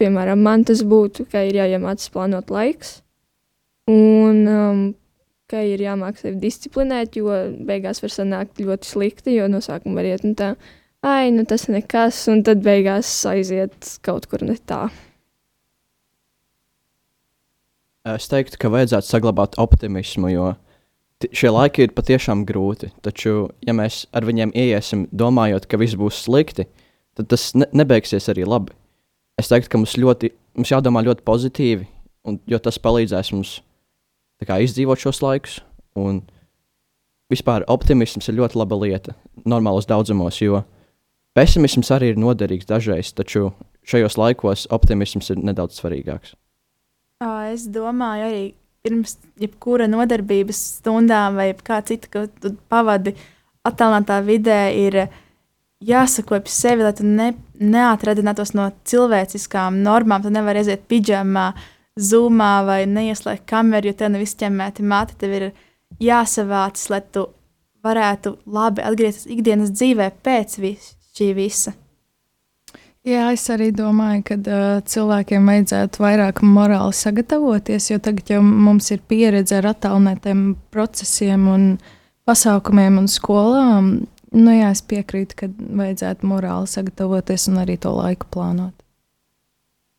piemēram, 0.02 0.42
man 0.42 0.66
tas 0.68 0.84
būtu, 0.84 1.28
ka 1.32 1.44
ir 1.48 1.60
jāiemācās 1.62 2.12
plānot 2.12 2.52
laiks. 2.52 3.00
Un 3.92 4.44
um, 4.48 4.82
ka 5.52 5.62
ir 5.68 5.84
jāmāk 5.84 6.20
sevi 6.20 6.40
disciplinēt, 6.42 7.18
jo 7.20 7.36
beigās 7.68 8.02
var 8.04 8.14
sanākt 8.14 8.62
ļoti 8.64 8.88
slikti, 8.88 9.36
jo 9.36 9.50
no 9.52 9.60
sākuma 9.64 10.00
var 10.00 10.12
iet 10.14 10.26
nu 10.28 10.34
tā, 10.38 10.54
ai, 11.04 11.32
nu 11.36 11.46
tas 11.50 11.68
nekas, 11.72 12.24
un 12.32 12.44
tad 12.48 12.64
beigās 12.64 13.12
aiziet 13.30 13.98
kaut 14.06 14.30
kur 14.32 14.46
ne 14.48 14.56
tā. 14.56 14.86
Es 18.08 18.26
teiktu, 18.32 18.58
ka 18.58 18.72
vajadzētu 18.74 19.06
saglabāt 19.06 19.58
optimismu, 19.62 20.32
jo 20.34 20.46
šie 21.30 21.52
laiki 21.54 21.86
ir 21.86 21.94
patiešām 21.94 22.46
grūti. 22.50 22.90
Taču, 23.06 23.52
ja 23.62 23.76
mēs 23.78 24.08
ar 24.16 24.26
viņiem 24.26 24.54
ieiesim, 24.58 25.06
domājot, 25.14 25.68
ka 25.70 25.78
viss 25.78 25.98
būs 26.00 26.24
slikti, 26.26 26.66
tad 27.18 27.30
tas 27.30 27.52
ne 27.54 27.68
nebeigsies 27.78 28.30
arī 28.34 28.48
labi. 28.48 28.74
Es 29.38 29.52
teiktu, 29.52 29.70
ka 29.70 29.82
mums, 29.82 29.94
ļoti, 30.02 30.32
mums 30.58 30.74
jādomā 30.74 31.06
ļoti 31.06 31.26
pozitīvi, 31.28 31.88
un, 32.26 32.42
jo 32.50 32.58
tas 32.62 32.82
palīdzēs 32.82 33.32
mums 33.36 33.60
kā, 34.50 34.58
izdzīvot 34.66 35.06
šos 35.06 35.22
laikus. 35.22 35.60
Un 36.00 36.24
vispār 37.32 37.68
optimisms 37.70 38.30
ir 38.32 38.40
ļoti 38.40 38.58
laba 38.58 38.82
lieta 38.82 39.14
normālos 39.46 39.86
daudzumos, 39.90 40.42
jo 40.42 40.64
pesimisms 41.38 41.94
arī 41.94 42.16
ir 42.16 42.22
noderīgs 42.22 42.70
dažreiz, 42.70 43.14
taču 43.14 43.52
šajos 43.86 44.18
laikos 44.18 44.70
optimisms 44.74 45.30
ir 45.34 45.46
nedaudz 45.46 45.78
svarīgāks. 45.78 46.34
Es 47.22 47.68
domāju, 47.70 48.28
arī 48.30 48.46
pirms 48.82 49.18
jebkura 49.42 49.86
nodarbības 49.90 50.62
stundām 50.80 51.38
vai 51.38 51.52
kā 51.54 51.82
cita, 51.86 52.10
ko 52.10 52.24
tu 52.42 52.56
pavadi 52.72 53.14
attālinātā 53.68 54.18
vidē, 54.26 54.62
ir 54.74 55.04
jāsako 55.86 56.40
ap 56.40 56.50
sevi, 56.50 56.86
lai 56.86 56.94
tu 56.98 57.06
ne, 57.06 57.32
neatradinātos 57.62 58.56
no 58.58 58.72
cilvēciskām 58.90 59.82
normām. 59.86 60.24
Tu 60.26 60.34
nevari 60.34 60.64
aiziet 60.64 60.88
pidžamā, 60.90 61.52
zumā 62.00 62.54
vai 62.66 62.80
neieslēgt 62.90 63.46
kameru, 63.50 63.92
jo 63.92 64.00
tev 64.00 64.16
nav 64.16 64.26
izķemmēti 64.26 64.88
mati. 64.88 65.20
Tev 65.22 65.38
ir 65.38 65.48
jāsavācas, 66.02 66.90
lai 66.94 67.04
tu 67.14 67.28
varētu 67.86 68.36
labi 68.50 68.86
atgriezties 68.86 69.30
ikdienas 69.34 69.74
dzīvē 69.74 70.12
pēc 70.26 70.58
vis, 70.62 70.94
šī 71.18 71.32
visa. 71.38 71.76
Jā, 73.02 73.32
es 73.34 73.48
arī 73.50 73.72
domāju, 73.74 74.22
ka 74.28 74.36
uh, 74.38 74.82
cilvēkiem 74.86 75.48
vajadzētu 75.50 76.04
vairāk 76.04 76.44
morāli 76.46 76.94
sagatavoties, 76.94 77.88
jo 77.90 77.98
tagad 77.98 78.30
jau 78.30 78.42
mums 78.46 78.92
ir 78.94 79.00
pieredze 79.10 79.56
ar 79.58 79.72
attālinātiem 79.72 80.52
procesiem 80.70 81.48
un 81.50 81.64
pasākumiem 82.30 83.00
un 83.02 83.08
skolām. 83.10 83.88
Nu, 84.32 84.52
jā, 84.54 84.70
es 84.70 84.84
piekrītu, 84.86 85.38
ka 85.40 85.50
vajadzētu 85.50 86.30
morāli 86.30 86.70
sagatavoties 86.70 87.48
un 87.50 87.58
arī 87.64 87.80
to 87.82 87.90
laiku 87.96 88.30
plānot. 88.36 88.76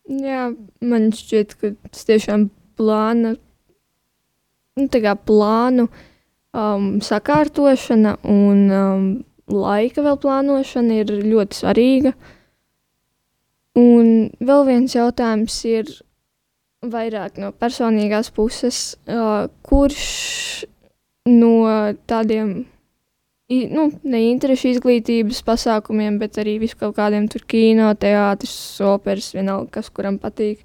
Jā, 0.07 0.47
man 0.83 1.11
šķiet, 1.15 1.57
ka 1.59 1.73
tas 1.89 2.07
tiešām 2.07 2.47
plāna, 2.79 3.33
nu, 4.79 4.87
tā 4.91 5.03
kā 5.03 5.13
plānu 5.19 5.89
um, 5.89 6.87
sakārtošana 7.03 8.15
un 8.31 8.63
um, 8.79 9.05
laika 9.51 10.03
vēl 10.07 10.17
plānošana 10.23 11.03
ir 11.03 11.13
ļoti 11.27 11.59
svarīga. 11.59 12.15
Un 13.79 14.29
vēl 14.37 14.67
viens 14.67 14.93
jautājums 14.93 15.55
ir 15.65 15.89
vairāk 16.83 17.39
no 17.41 17.49
personīgās 17.57 18.29
puses, 18.35 18.93
uh, 19.07 19.47
kurš 19.65 20.65
no 21.31 21.55
tādiem 22.05 22.53
nu, 23.49 23.87
ne 24.03 24.21
interešu 24.29 24.73
izglītības 24.73 25.41
pasākumiem, 25.45 26.19
bet 26.21 26.37
arī 26.41 26.57
visu 26.61 26.77
kaut 26.79 26.95
kādiem 26.97 27.27
tur 27.31 27.45
kino, 27.49 27.89
teātris, 27.99 28.55
operas, 28.85 29.31
vienalga, 29.35 29.71
kas 29.79 29.89
kuram 29.93 30.19
patīk. 30.21 30.63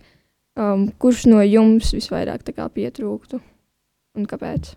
Um, 0.59 0.89
kurš 0.99 1.29
no 1.31 1.43
jums 1.45 1.93
visvairāk 1.95 2.43
pietrūktu 2.75 3.39
un 4.19 4.25
kāpēc? 4.27 4.73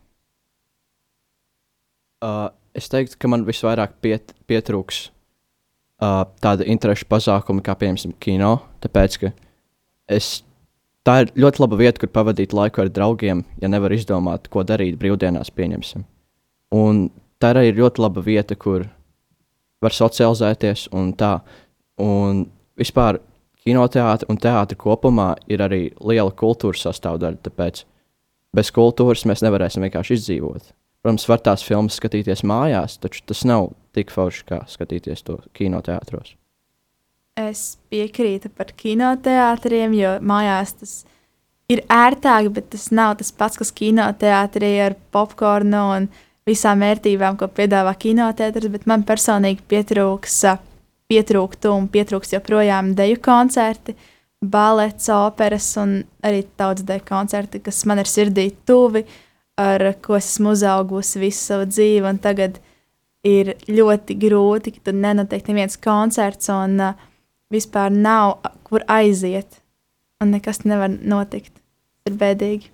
Uh, 2.22 2.52
es 2.78 2.86
teiktu, 2.92 3.18
ka 3.18 3.32
man 3.32 3.48
visvairāk 3.48 3.98
piet, 4.02 4.36
pietrūks 4.46 5.08
uh, 6.02 6.24
tāda 6.44 6.68
interešu 6.68 7.08
pasākuma, 7.10 7.64
kā 7.66 7.76
piemēram 7.80 8.16
kino. 8.22 8.56
Tāpēc, 8.84 9.18
ka 9.22 9.32
es, 10.12 10.42
tā 11.08 11.22
ir 11.24 11.34
ļoti 11.46 11.64
laba 11.64 11.80
vieta, 11.80 12.02
kur 12.02 12.12
pavadīt 12.14 12.56
laiku 12.58 12.84
ar 12.84 12.92
draugiem, 12.94 13.46
ja 13.62 13.72
nevar 13.72 13.94
izdomāt, 13.96 14.50
ko 14.52 14.66
darīt 14.68 15.00
brīvdienās, 15.02 15.54
pieņemsim. 15.56 16.06
Un 16.78 17.08
tā 17.42 17.54
arī 17.54 17.70
ir 17.72 17.82
ļoti 17.82 18.04
laba 18.04 18.24
vieta, 18.26 18.56
kur 18.56 18.88
var 19.82 19.96
socializēties 19.96 20.90
un 20.96 21.14
tā. 21.18 21.40
Un 22.02 22.46
vispār 22.80 23.20
kinoteātris 23.66 24.30
un 24.32 24.40
teātris 24.42 24.80
kopumā 24.82 25.34
ir 25.52 25.62
arī 25.62 25.84
liela 26.02 26.32
kultūras 26.34 26.86
sastāvdaļa. 26.88 27.42
Tāpēc 27.46 27.84
bez 28.56 28.72
kultūras 28.74 29.26
mēs 29.30 29.44
nevarēsim 29.46 29.86
vienkārši 29.86 30.18
izdzīvot. 30.18 30.72
Protams, 31.02 31.26
var 31.30 31.42
tās 31.42 31.64
filmas 31.66 31.98
skatīties 31.98 32.44
mājās, 32.46 33.00
taču 33.02 33.24
tas 33.26 33.42
nav 33.48 33.72
tik 33.96 34.14
forši 34.14 34.44
kā 34.52 34.60
skatīties 34.70 35.26
to 35.26 35.40
kinoteātros. 35.58 36.36
Es 37.40 37.80
piekrītu 37.90 38.52
par 38.54 38.74
kinoteātriem, 38.78 39.96
jo 39.98 40.12
mājās 40.22 40.76
tas 40.78 40.94
ir 41.72 41.82
ērtāk, 41.90 42.52
bet 42.54 42.70
tas 42.76 42.90
nav 42.94 43.16
tas 43.22 43.32
pats, 43.34 43.58
kas 43.58 43.74
kinoteātrī 43.74 44.74
ar 44.86 44.98
popkornu 45.16 45.84
un 45.96 46.10
visām 46.48 46.84
vērtībām, 46.84 47.38
ko 47.40 47.50
piedāvā 47.50 47.94
kinotētris, 48.02 48.72
bet 48.74 48.88
man 48.90 49.06
personīgi 49.08 49.64
pietrūks, 49.72 50.38
pietrūktu 51.12 51.74
un 51.74 51.88
pietrūks 51.92 52.36
joprojām 52.36 52.94
deju 52.98 53.22
koncerti, 53.24 53.96
balets, 54.42 55.10
operas 55.14 55.70
un 55.82 56.00
arī 56.26 56.44
daudz 56.58 56.86
deju 56.86 57.06
koncerti, 57.08 57.62
kas 57.64 57.84
man 57.90 58.02
ir 58.02 58.10
sirdī 58.10 58.50
tuvi, 58.66 59.06
ar 59.60 59.84
ko 60.04 60.18
esmu 60.20 60.56
uzaugusi 60.56 61.22
visu 61.22 61.52
savu 61.52 61.70
dzīvi, 61.70 62.06
un 62.08 62.20
tagad 62.22 62.60
ir 63.28 63.56
ļoti 63.70 64.18
grūti, 64.22 64.76
ka 64.76 64.90
tur 64.90 64.98
nenotiek 64.98 65.48
neviens 65.50 65.78
koncerts 65.82 66.50
un 66.54 66.80
uh, 66.82 67.08
vispār 67.54 67.92
nav 67.94 68.40
kur 68.68 68.86
aiziet, 68.90 69.62
un 70.24 70.32
nekas 70.36 70.64
nevar 70.66 70.90
notikt. 70.90 71.54
Ir 72.08 72.16
bēdīgi. 72.18 72.72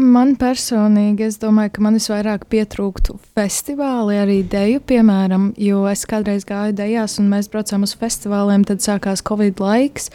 Man 0.00 0.36
personīgi, 0.38 1.26
es 1.26 1.36
domāju, 1.42 1.74
ka 1.74 1.82
man 1.84 1.96
visvairāk 1.98 2.46
pietrūktu 2.50 3.16
festivāli, 3.36 4.16
arī 4.22 4.38
deju, 4.46 4.80
piemēram, 4.86 5.50
jo 5.60 5.82
es 5.90 6.06
kādreiz 6.08 6.46
gāju 6.48 6.76
dejās, 6.78 7.18
un 7.20 7.28
mēs 7.32 7.50
braucām 7.50 7.84
uz 7.84 7.96
festivāliem, 7.98 8.64
tad 8.64 8.84
sākās 8.84 9.22
Covid 9.26 9.60
laiks, 9.60 10.08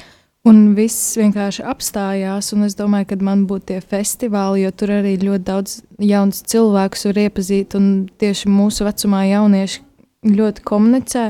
un 0.45 0.61
viss 0.77 1.15
vienkārši 1.19 1.65
apstājās. 1.65 2.51
Es 2.67 2.77
domāju, 2.77 3.09
ka 3.11 3.17
man 3.25 3.45
būtu 3.49 3.73
tie 3.73 3.79
festivāli, 3.81 4.63
jo 4.65 4.71
tur 4.71 4.93
arī 4.99 5.15
ļoti 5.21 5.45
daudz 5.47 5.79
jaunas 5.99 6.43
cilvēkus 6.51 7.07
var 7.09 7.21
iepazīt, 7.25 7.75
un 7.77 8.07
tieši 8.21 8.51
mūsu 8.51 8.87
vecumā 8.87 9.25
jaunieši 9.29 9.83
ļoti 10.25 10.65
komunicē 10.65 11.27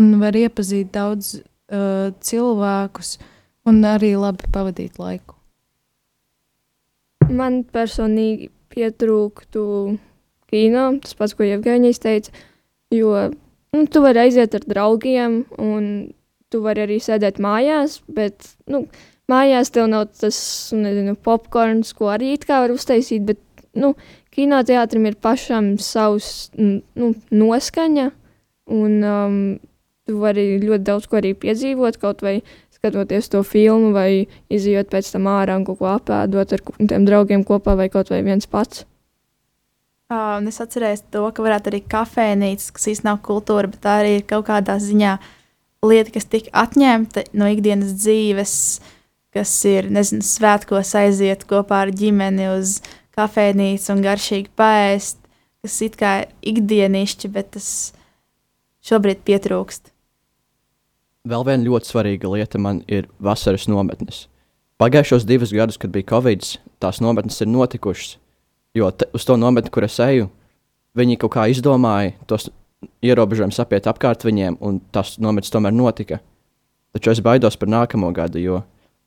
un 0.00 0.14
var 0.20 0.36
iepazīt 0.38 0.92
daudz 0.94 1.40
uh, 1.40 2.12
cilvēkus 2.24 3.16
un 3.68 3.82
arī 3.84 4.14
labi 4.18 4.48
pavadīt 4.52 5.00
laiku. 5.00 5.36
Man 7.30 7.62
personīgi 7.68 8.48
pietrūktu 8.72 9.64
kino, 10.50 10.86
tas 11.02 11.14
pats, 11.18 11.34
ko 11.36 11.46
Jevgeņģis 11.46 12.02
teica, 12.02 12.32
jo 12.94 13.12
nu, 13.30 13.84
tu 13.86 14.02
vari 14.02 14.24
aiziet 14.24 14.56
ar 14.56 14.66
draugiem, 14.66 15.44
un 15.62 15.84
tu 16.50 16.62
vari 16.64 16.84
arī 16.86 16.98
sēdēt 17.02 17.38
mājās, 17.42 18.00
bet 18.10 18.52
nu, 18.70 18.84
mājās 19.30 19.70
tev 19.74 19.88
nav 19.90 20.08
tas 20.20 20.38
nezinu, 20.74 21.16
popkorns, 21.16 21.94
ko 21.96 22.10
arī 22.14 22.34
it 22.36 22.46
kā 22.48 22.62
var 22.64 22.74
uztaisīt, 22.74 23.24
bet 23.28 23.40
nu, 23.78 23.94
kinoteātrim 24.34 25.06
ir 25.10 25.18
pašam 25.22 25.76
savs 25.82 26.50
nu, 26.58 27.12
noskaņa, 27.30 28.10
un 28.70 28.98
um, 29.06 29.38
tu 30.06 30.18
vari 30.22 30.58
ļoti 30.62 30.86
daudz 30.86 31.08
ko 31.10 31.20
arī 31.20 31.34
piedzīvot, 31.38 31.98
kaut 32.02 32.22
vai 32.26 32.40
skatoties 32.74 33.30
to 33.32 33.42
filmu, 33.46 33.92
vai 33.94 34.26
izjūt 34.52 34.90
pēc 34.92 35.10
tam 35.14 35.28
ārā 35.30 35.58
un 35.60 35.66
kaut 35.68 35.80
ko 35.82 35.90
apēdot 35.94 36.54
ar 36.56 36.64
tiem 36.80 37.04
draugiem 37.06 37.44
kopā, 37.46 37.76
vai 37.78 37.90
kaut 37.92 38.12
vai 38.12 38.22
viens 38.26 38.48
pats. 38.50 38.86
Uh, 40.10 40.40
un 40.40 40.48
es 40.50 40.58
atceros 40.58 41.04
to, 41.14 41.22
ka 41.30 41.44
varētu 41.44 41.70
arī 41.70 41.84
kafejnīcas, 41.86 42.72
kas 42.74 42.88
īstenībā 42.90 43.12
nav 43.12 43.20
kultūra, 43.22 43.70
bet 43.70 43.84
tā 43.84 44.00
arī 44.00 44.16
ir 44.18 44.24
kaut 44.26 44.48
kādā 44.48 44.74
ziņā 44.82 45.12
lieta, 45.86 46.12
kas 46.12 46.26
tika 46.28 46.52
atņemta 46.66 47.24
no 47.32 47.48
ikdienas 47.48 47.94
dzīves, 47.96 48.54
kas 49.34 49.52
ir, 49.68 49.88
nezinu, 49.92 50.24
svētkos 50.26 50.92
aiziet 50.98 51.46
kopā 51.48 51.84
ar 51.86 51.92
ģimeni 51.96 52.50
uz 52.52 52.80
kafejnīcu 53.16 53.94
un 53.94 54.02
garšīgi 54.04 54.52
paēst, 54.60 55.20
kas 55.64 55.78
it 55.86 55.96
kā 56.00 56.12
ir 56.24 56.34
ikdienišķi, 56.52 57.32
bet 57.32 57.54
tas 57.56 57.70
šobrīd 58.84 59.24
pietrūkst. 59.24 59.92
Vēl 61.30 61.44
viena 61.48 61.66
ļoti 61.68 61.88
svarīga 61.88 62.28
lieta 62.32 62.60
man 62.60 62.80
ir 62.88 63.08
vasaras 63.20 63.66
nometnes. 63.68 64.26
Pagājušos 64.80 65.26
divus 65.28 65.52
gadus, 65.52 65.76
kad 65.80 65.92
bija 65.92 66.08
Covid, 66.14 66.44
tās 66.80 67.02
nometnes 67.04 67.40
ir 67.40 67.50
notikušas. 67.52 68.16
Jo 68.76 68.88
te, 68.92 69.08
uz 69.16 69.26
to 69.28 69.36
nometni, 69.36 69.72
kur 69.72 69.84
es 69.84 69.98
eju, 70.00 70.30
viņi 70.96 71.18
kaut 71.20 71.34
kā 71.34 71.44
izdomāja 71.52 72.14
tos 72.28 72.48
ierobežojumus 73.04 73.60
apiet 73.62 73.88
apkārt 73.90 74.24
viņiem, 74.26 74.58
un 74.64 74.80
tas 74.94 75.16
nometnes 75.22 75.52
tomēr 75.52 75.74
notika. 75.74 76.20
Taču 76.94 77.12
es 77.12 77.22
baidos 77.22 77.58
par 77.60 77.70
nākamo 77.70 78.10
gadu, 78.14 78.40
jo 78.42 78.62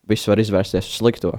viss 0.10 0.28
var 0.30 0.40
izvērsties 0.40 0.88
uz 0.88 1.00
slikto. 1.02 1.34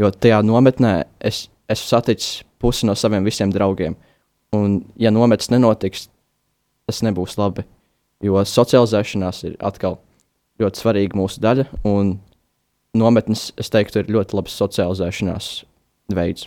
Jo 0.00 0.10
tajā 0.10 0.40
nometnē 0.44 0.94
es 1.22 1.46
esmu 1.70 1.90
saticis 1.90 2.42
pusi 2.62 2.88
no 2.88 2.94
saviem 2.98 3.26
visiem 3.26 3.52
draugiem. 3.52 3.96
Un, 4.54 4.80
ja 5.00 5.10
nometnes 5.10 5.50
nenotiks, 5.50 6.08
tas 6.88 7.02
nebūs 7.04 7.36
labi. 7.40 7.66
Jo 8.24 8.40
socializēšanās 8.48 9.42
ir 9.48 9.56
atkal 9.64 9.98
ļoti 10.62 10.80
svarīga 10.80 11.18
mūsu 11.18 11.42
daļa, 11.42 11.66
un 11.88 12.14
nometnes, 12.96 13.48
es 13.60 13.72
teiktu, 13.74 14.00
ir 14.00 14.12
ļoti 14.14 14.38
labs 14.38 14.54
socializēšanās 14.60 15.48
veids. 16.14 16.46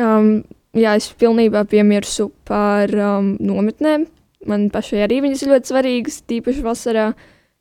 Um, 0.00 0.42
jā, 0.78 0.96
es 0.96 1.10
pilnībā 1.18 1.64
piemirsu 1.70 2.30
par 2.48 2.92
um, 2.96 3.34
nometnēm. 3.42 4.06
Man 4.48 4.66
pašai 4.74 5.04
arī 5.04 5.20
viņas 5.22 5.44
ir 5.44 5.52
ļoti 5.52 5.70
svarīgas, 5.70 6.18
tīpaši 6.26 6.64
vasarā, 6.64 7.06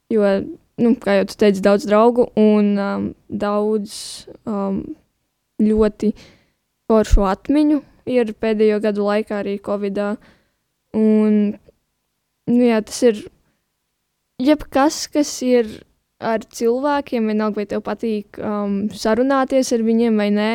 jo, 0.09 0.31
nu, 0.81 0.95
kā 1.01 1.19
jau 1.19 1.27
tu 1.29 1.37
teici, 1.43 1.61
daudz 1.63 1.85
draugu 1.89 2.31
un 2.39 2.71
um, 2.81 3.07
daudz 3.29 3.93
um, 4.49 4.81
ļoti 5.61 6.13
foršu 6.89 7.27
atmiņu 7.29 7.81
ir 8.09 8.33
pēdējo 8.41 8.81
gadu 8.83 9.05
laikā 9.05 9.41
arī 9.43 9.59
Covid-19. 9.63 10.31
Un, 10.97 11.35
nu, 12.51 12.63
jā, 12.65 12.81
tas 12.83 12.97
ir 13.07 13.21
jebkas, 14.41 15.05
kas 15.13 15.29
ir 15.45 15.69
ar 16.21 16.43
cilvēkiem, 16.43 17.29
vienalga, 17.31 17.61
vai 17.61 17.67
tev 17.69 17.83
patīk 17.85 18.39
um, 18.43 18.81
sarunāties 18.93 19.71
ar 19.73 19.85
viņiem 19.85 20.19
vai 20.19 20.27
nē 20.35 20.51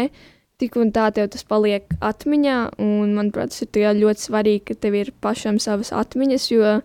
tik 0.60 0.76
un 0.80 0.92
tā 0.94 1.08
tev 1.14 1.30
tas 1.32 1.44
paliek 1.46 1.88
atmiņā. 2.04 2.58
Un, 2.82 3.14
manuprāt, 3.16 3.52
tas 3.54 3.66
ir 3.66 3.98
ļoti 4.00 4.26
svarīgi, 4.28 4.64
ka 4.70 4.78
tev 4.86 4.96
ir 4.98 5.12
pašam 5.24 5.60
savas 5.62 5.92
atmiņas. 5.92 6.48
Jo, 6.52 6.78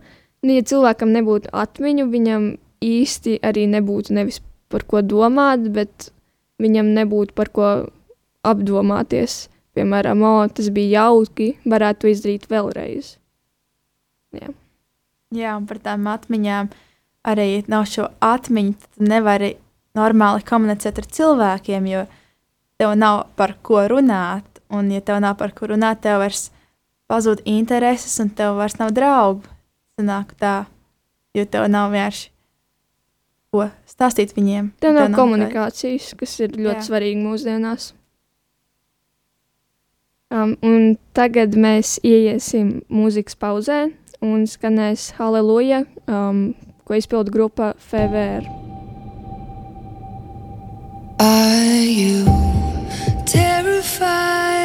nu, 0.43 0.55
ja 0.55 0.65
cilvēkam 0.67 1.13
nebūtu 1.15 1.51
atmiņu, 1.53 2.07
viņam 2.11 2.51
īsti 2.81 3.39
arī 3.45 3.67
nebūtu 3.71 4.17
nevis 4.17 4.41
par 4.71 4.85
ko 4.87 5.01
domāt, 5.05 5.67
bet 5.75 6.11
viņam 6.61 6.93
nebūtu 6.95 7.35
par 7.37 7.51
ko 7.53 7.71
apdomāties. 8.47 9.47
Piemēram, 9.71 10.23
o, 10.27 10.35
tas 10.51 10.67
bija 10.73 11.05
jauki, 11.05 11.53
varētu 11.63 12.09
izdarīt 12.11 12.49
vēlreiz. 12.51 13.15
Jā. 14.35 14.51
Jā, 15.31 15.53
un 15.55 15.67
par 15.67 15.79
tām 15.79 16.09
atmiņām 16.11 16.71
arī 17.31 17.61
nav 17.71 17.85
šo 17.87 18.09
atmiņu, 18.25 18.73
tad 18.81 19.05
nevari 19.13 19.53
normāli 19.95 20.43
komunicēt 20.47 20.99
ar 20.99 21.07
cilvēkiem, 21.15 21.87
jo 21.87 22.01
tev 22.81 22.95
nav 22.97 23.27
par 23.37 23.53
ko 23.61 23.85
runāt. 23.91 24.47
Un, 24.71 24.89
ja 24.89 25.03
tev 25.05 25.19
nav 25.21 25.37
par 25.37 25.53
ko 25.53 25.69
runāt, 25.69 26.01
tev 26.01 26.21
vairs 26.23 26.47
pazūd 27.11 27.43
intereses, 27.45 28.13
un 28.23 28.31
tev 28.33 28.57
vairs 28.57 28.79
nav 28.79 28.93
draugu. 28.95 29.45
Sanāk 29.99 30.31
tā, 30.39 30.65
jo 31.37 31.45
tev 31.45 31.67
nav 31.69 31.91
vienkārši 31.93 32.31
ko 33.51 33.67
stāstīt 33.89 34.31
viņiem. 34.37 34.71
Tev 34.79 34.95
nav 34.95 35.09
nekā- 35.09 35.19
komunikācijas, 35.19 36.13
kas 36.17 36.39
ir 36.39 36.55
ļoti 36.55 36.79
Jā. 36.79 36.87
svarīgi 36.87 37.19
mūsdienās. 37.19 37.91
Um, 40.31 40.55
un 40.63 40.97
tagad 41.13 41.57
mēs 41.59 41.99
ieiesim 42.07 42.85
mūzikas 42.87 43.35
pauzē 43.35 43.91
un 44.21 44.47
skanēs 44.47 45.11
Halleluja, 45.17 45.85
um, 46.07 46.55
ko 46.85 46.95
izpilda 46.95 47.29
grupa 47.29 47.73
FVR. 47.77 48.60
Are 51.23 51.75
you 51.75 52.25
terrified 53.25 54.61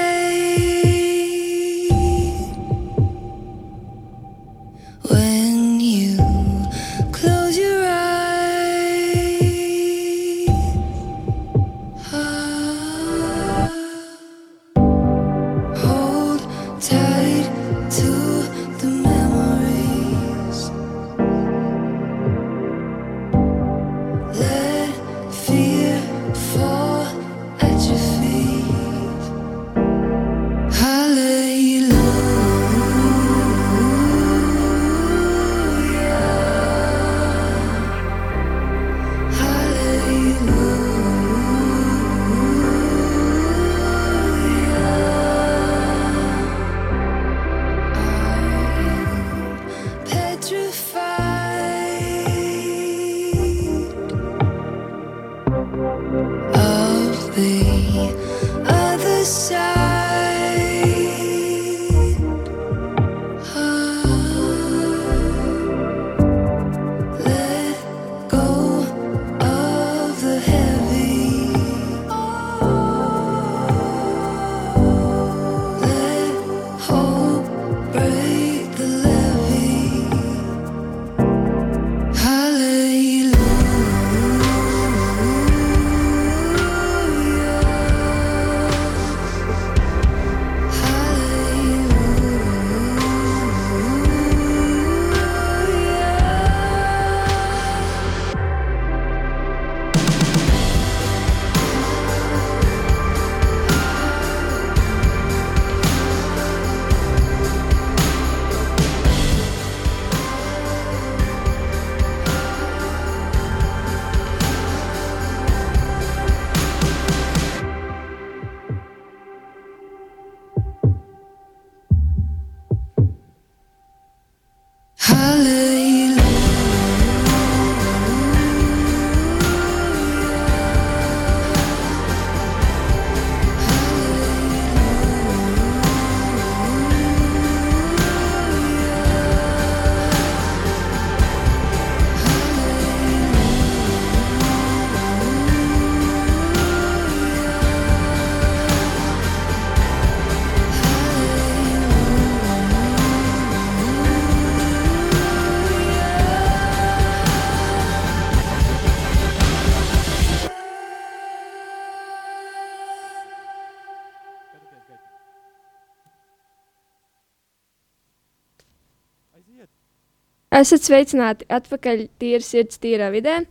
Esat 170.57 170.87
sveicināti 170.87 171.45
atpakaļ 171.53 172.07
tīra 172.21 172.45
sirds, 172.45 172.79
tīrā 172.81 173.11
vidē. 173.13 173.43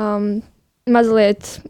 Um, 0.00 0.40
mazliet 0.90 1.60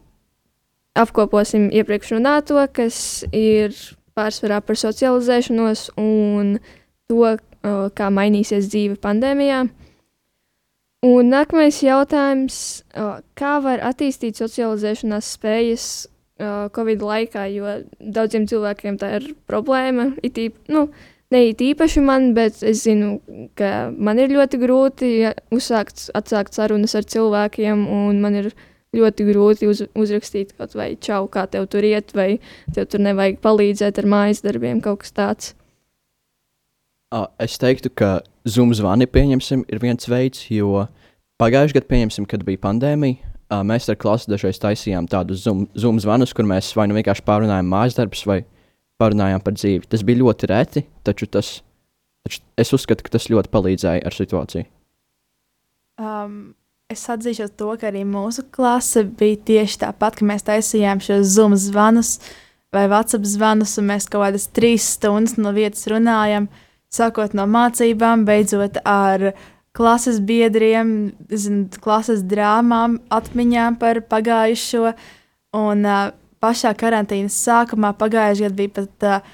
apkoposim 0.96 1.68
iepriekš 1.72 2.14
runāto, 2.16 2.62
kas 2.72 2.96
ir 3.36 3.74
pārsvarā 4.16 4.62
par 4.64 4.78
socializēšanos 4.80 5.90
un 6.00 6.56
to, 7.10 7.20
uh, 7.34 7.84
kā 7.96 8.08
mainīsies 8.12 8.70
dzīve 8.72 8.96
pandēmijā. 9.02 9.66
Un 11.02 11.32
nākamais 11.34 11.82
jautājums, 11.82 12.56
uh, 12.94 13.18
kā 13.36 13.56
var 13.64 13.82
attīstīt 13.82 14.38
socializēšanās 14.38 15.32
spējas 15.36 15.86
uh, 16.06 16.68
Covid 16.72 17.02
laikā, 17.02 17.48
jo 17.52 17.80
daudziem 18.00 18.46
cilvēkiem 18.48 19.00
tā 19.00 19.16
ir 19.18 19.32
problēma. 19.50 20.12
It 20.22 20.38
īp, 20.38 20.60
nu, 20.72 20.86
ne 21.32 21.42
īpaši 21.50 22.02
man, 22.04 22.32
bet 22.36 22.60
es 22.66 22.84
zinu, 22.86 23.16
ka 23.58 23.90
man 23.96 24.20
ir 24.22 24.34
ļoti 24.34 24.60
grūti 24.62 25.12
uzsākt, 25.54 26.10
atsākt 26.18 26.58
sarunas 26.58 26.94
ar 26.98 27.08
cilvēkiem, 27.08 27.86
un 27.88 28.20
man 28.22 28.38
ir 28.42 28.52
ļoti 28.96 29.26
grūti 29.30 29.68
uz, 29.70 29.82
uzrakstīt 29.96 30.52
kaut 30.58 30.76
vai 30.76 30.92
čau, 31.00 31.24
kā 31.32 31.46
tev 31.50 31.66
tur 31.72 31.84
iet, 31.88 32.12
vai 32.16 32.36
tev 32.76 32.90
tur 32.92 33.02
nevajag 33.04 33.40
palīdzēt 33.44 34.02
ar 34.02 34.08
mājas 34.14 34.44
darbiem, 34.44 34.82
kaut 34.84 35.02
kas 35.04 35.16
tāds. 35.16 35.52
Es 37.40 37.58
teiktu, 37.60 37.90
ka 37.92 38.20
Zoom 38.48 38.72
zvani 38.76 39.08
pieņemsim 39.08 39.66
ir 39.68 39.80
viens 39.82 40.08
veids, 40.08 40.46
jo 40.52 40.86
pagājušajā 41.40 41.76
gadā, 41.76 41.88
pieņemsim, 41.90 42.28
kad 42.28 42.44
bija 42.46 42.60
pandēmija, 42.62 43.32
mēs 43.68 43.88
ar 43.92 43.98
klasi 44.00 44.30
dažreiz 44.32 44.60
taisījām 44.62 45.08
tādus 45.12 45.44
Zoom, 45.44 45.66
Zoom 45.76 46.00
zvanus, 46.00 46.32
kur 46.36 46.48
mēs 46.48 46.72
vai 46.76 46.88
nu 46.88 46.96
vienkārši 46.96 47.24
pārunājām 47.28 47.68
mājas 47.68 47.98
darbus, 47.98 48.24
vai 48.28 48.42
parunājām 49.02 49.42
par 49.44 49.58
dzīvi. 49.58 49.90
Tas 49.90 50.06
bija 50.06 50.22
ļoti 50.22 50.50
reti, 50.50 50.86
taču, 51.06 51.28
tas, 51.30 51.58
taču 52.24 52.42
es 52.62 52.72
uzskatu, 52.72 53.04
ka 53.04 53.16
tas 53.18 53.28
ļoti 53.32 53.52
palīdzēja 53.52 54.06
ar 54.08 54.16
situāciju. 54.16 54.68
Um, 56.00 56.54
es 56.92 57.02
atzīšos 57.12 57.52
to, 57.58 57.74
ka 57.80 57.90
arī 57.90 58.06
mūsu 58.08 58.46
klase 58.54 59.04
bija 59.04 59.40
tieši 59.50 59.82
tāpat, 59.84 60.18
ka 60.18 60.28
mēs 60.28 60.46
taisījām 60.48 61.02
šos 61.04 61.34
Zoom 61.34 61.58
zvanus 61.60 62.16
vai 62.72 62.86
WhatsApp 62.88 63.28
zvanus, 63.28 63.76
un 63.80 63.90
mēs 63.90 64.08
kaut 64.08 64.24
kādas 64.24 64.48
trīs 64.56 64.86
stundas 64.96 65.36
no 65.36 65.52
vietas 65.52 65.84
runājam, 65.92 66.48
sākot 66.92 67.36
no 67.36 67.44
mācībām, 67.48 68.24
beidzot 68.28 68.78
ar 68.88 69.32
klases 69.76 70.20
biedriem, 70.24 71.12
zin, 71.28 71.66
klases 71.84 72.24
drāmām, 72.28 72.98
atmiņām 73.12 73.76
par 73.80 74.00
pagājušo. 74.08 74.92
Un 75.56 75.84
uh, 75.84 76.08
pašā 76.42 76.74
karantīnas 76.78 77.38
sākumā 77.46 77.92
pagājušajā 78.00 78.50
gadā 78.50 78.58
bija 78.58 78.74
pat 78.80 79.06
uh, 79.08 79.32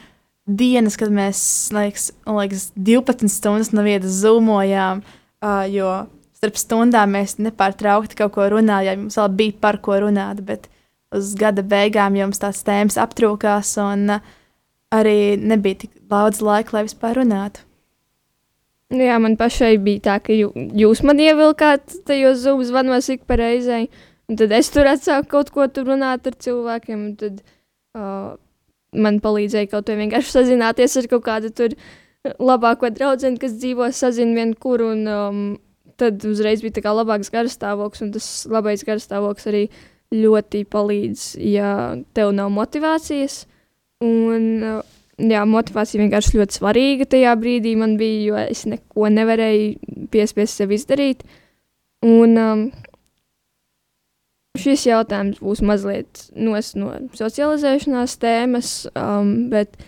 dienas, 0.48 0.96
kad 1.00 1.12
mēs, 1.12 1.40
liekas, 1.74 2.10
liekas, 2.28 2.70
12 2.76 3.32
stundas 3.32 3.72
no 3.74 3.84
vietas 3.86 4.20
zūmojām, 4.22 5.02
uh, 5.04 5.62
jo 5.72 5.92
starp 6.38 6.58
stundām 6.60 7.14
mēs 7.16 7.38
nepārtraukti 7.42 8.18
kaut 8.18 8.34
ko 8.36 8.48
runājām. 8.52 9.06
Mums 9.06 9.18
vēl 9.18 9.30
bija 9.40 9.60
par 9.62 9.80
ko 9.84 9.98
runāt, 10.04 10.42
bet 10.46 10.68
uz 11.14 11.32
gada 11.38 11.64
beigām 11.66 12.16
jums 12.18 12.40
tās 12.40 12.62
tēmas 12.66 12.98
aptrūkās, 13.00 13.74
un 13.82 14.18
uh, 14.18 14.36
arī 14.94 15.36
nebija 15.40 15.84
tik 15.84 15.96
daudz 16.08 16.42
laika, 16.44 16.78
lai 16.78 16.86
vispār 16.88 17.18
runātu. 17.22 17.64
Nu 18.88 19.04
Jā, 19.04 19.18
man 19.20 19.34
pašai 19.36 19.74
bija 19.84 20.00
tā, 20.06 20.14
ka 20.24 20.32
jū, 20.32 20.48
jūs 20.80 21.02
man 21.04 21.18
ievilkāt 21.20 21.98
tajos 22.08 22.40
zūmu 22.40 22.64
zvanos 22.64 23.10
ik 23.12 23.26
pa 23.28 23.36
reizei, 23.36 23.90
un 24.28 24.40
tad 24.40 24.52
es 24.56 24.70
tur 24.74 24.88
atsāku 24.90 25.30
kaut 25.36 25.52
ko 25.54 25.66
tur 25.72 25.88
runāt 25.92 26.26
ar 26.28 26.36
cilvēkiem, 26.46 27.06
un 27.10 27.14
tad 27.20 27.40
uh, 27.96 28.36
man 28.92 29.20
palīdzēja 29.24 29.70
kaut 29.72 29.90
vai 29.90 29.98
vienkārši 30.02 30.34
sazināties 30.34 30.96
ar 31.00 31.08
kaut 31.12 31.24
kādu 31.26 31.52
tur 31.54 31.76
labāko 32.38 32.90
draugu, 32.92 33.34
kas 33.40 33.56
dzīvo 33.60 33.88
sazin 33.94 34.34
vien 34.36 34.54
kur, 34.54 34.82
un 34.84 35.06
um, 35.12 35.42
tad 36.00 36.24
uzreiz 36.28 36.62
bija 36.64 36.78
tā 36.78 36.84
kā 36.84 36.94
labāks 36.94 37.32
garastāvoklis, 37.34 38.04
un 38.06 38.12
tas 38.14 38.28
labais 38.50 38.84
garastāvoklis 38.86 39.48
arī 39.50 39.64
ļoti 40.14 40.64
palīdz, 40.72 41.24
ja 41.44 41.72
tev 42.16 42.32
nav 42.36 42.52
motivācijas, 42.54 43.42
un 44.04 44.46
jā, 45.18 45.42
motivācija 45.48 46.02
vienkārši 46.02 46.38
ļoti 46.38 46.58
svarīga 46.60 47.08
tajā 47.14 47.34
brīdī 47.40 47.74
man 47.78 47.96
bija, 48.00 48.20
jo 48.28 48.40
es 48.46 48.64
neko 48.70 49.10
nevarēju 49.12 50.06
piespiest 50.12 50.60
sev 50.60 50.72
izdarīt. 50.74 51.24
Un 52.06 52.38
um, 52.38 52.60
šis 54.58 54.86
jautājums 54.88 55.40
būs 55.42 55.62
mazliet 55.64 56.24
nos 56.36 56.74
no 56.78 56.92
socializēšanās 57.18 58.16
tēmas, 58.22 58.72
um, 58.98 59.48
bet 59.52 59.78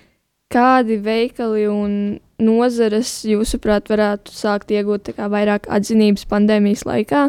kādi 0.50 0.98
veikali 1.02 1.66
un 1.70 1.96
nozares, 2.40 3.20
jūsuprāt, 3.28 3.90
varētu 3.92 4.34
sākt 4.34 4.72
iegūt 4.74 5.12
kā 5.16 5.28
vairāk 5.30 5.68
atzinības 5.70 6.26
pandēmijas 6.30 6.86
laikā? 6.88 7.28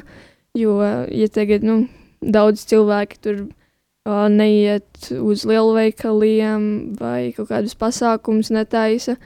Jo, 0.57 0.77
ja 1.11 1.27
tagad, 1.31 1.63
nu, 1.63 1.83
daudz 2.21 2.65
cilvēki 2.69 3.19
tur 3.23 3.37
uh, 3.41 4.25
neiet 4.31 5.11
uz 5.17 5.45
lielveikaliem 5.47 6.65
vai 6.99 7.31
kaut 7.35 7.51
kādus 7.51 7.77
pasākumus 7.79 8.51
netaisa. 8.53 9.17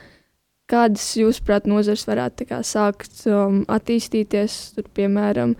Kādas, 0.70 1.12
jūsuprāt, 1.14 1.68
nozars 1.70 2.06
varētu 2.08 2.48
kā 2.48 2.60
sākt 2.66 3.22
um, 3.30 3.62
attīstīties, 3.70 4.58
tur, 4.74 4.88
piemēram, 4.98 5.54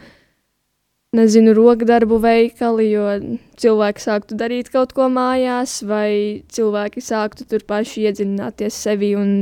nezinu, 1.17 1.55
rokdarbu 1.57 2.19
veikali, 2.23 2.91
jo 2.93 3.07
cilvēki 3.61 4.05
sāktu 4.05 4.37
darīt 4.39 4.71
kaut 4.75 4.93
ko 4.97 5.09
mājās, 5.13 5.81
vai 5.87 6.43
cilvēki 6.53 7.03
sāktu 7.05 7.47
tur 7.51 7.65
paši 7.69 8.07
iedziļināties 8.11 8.83
sevi 8.87 9.15
un 9.19 9.33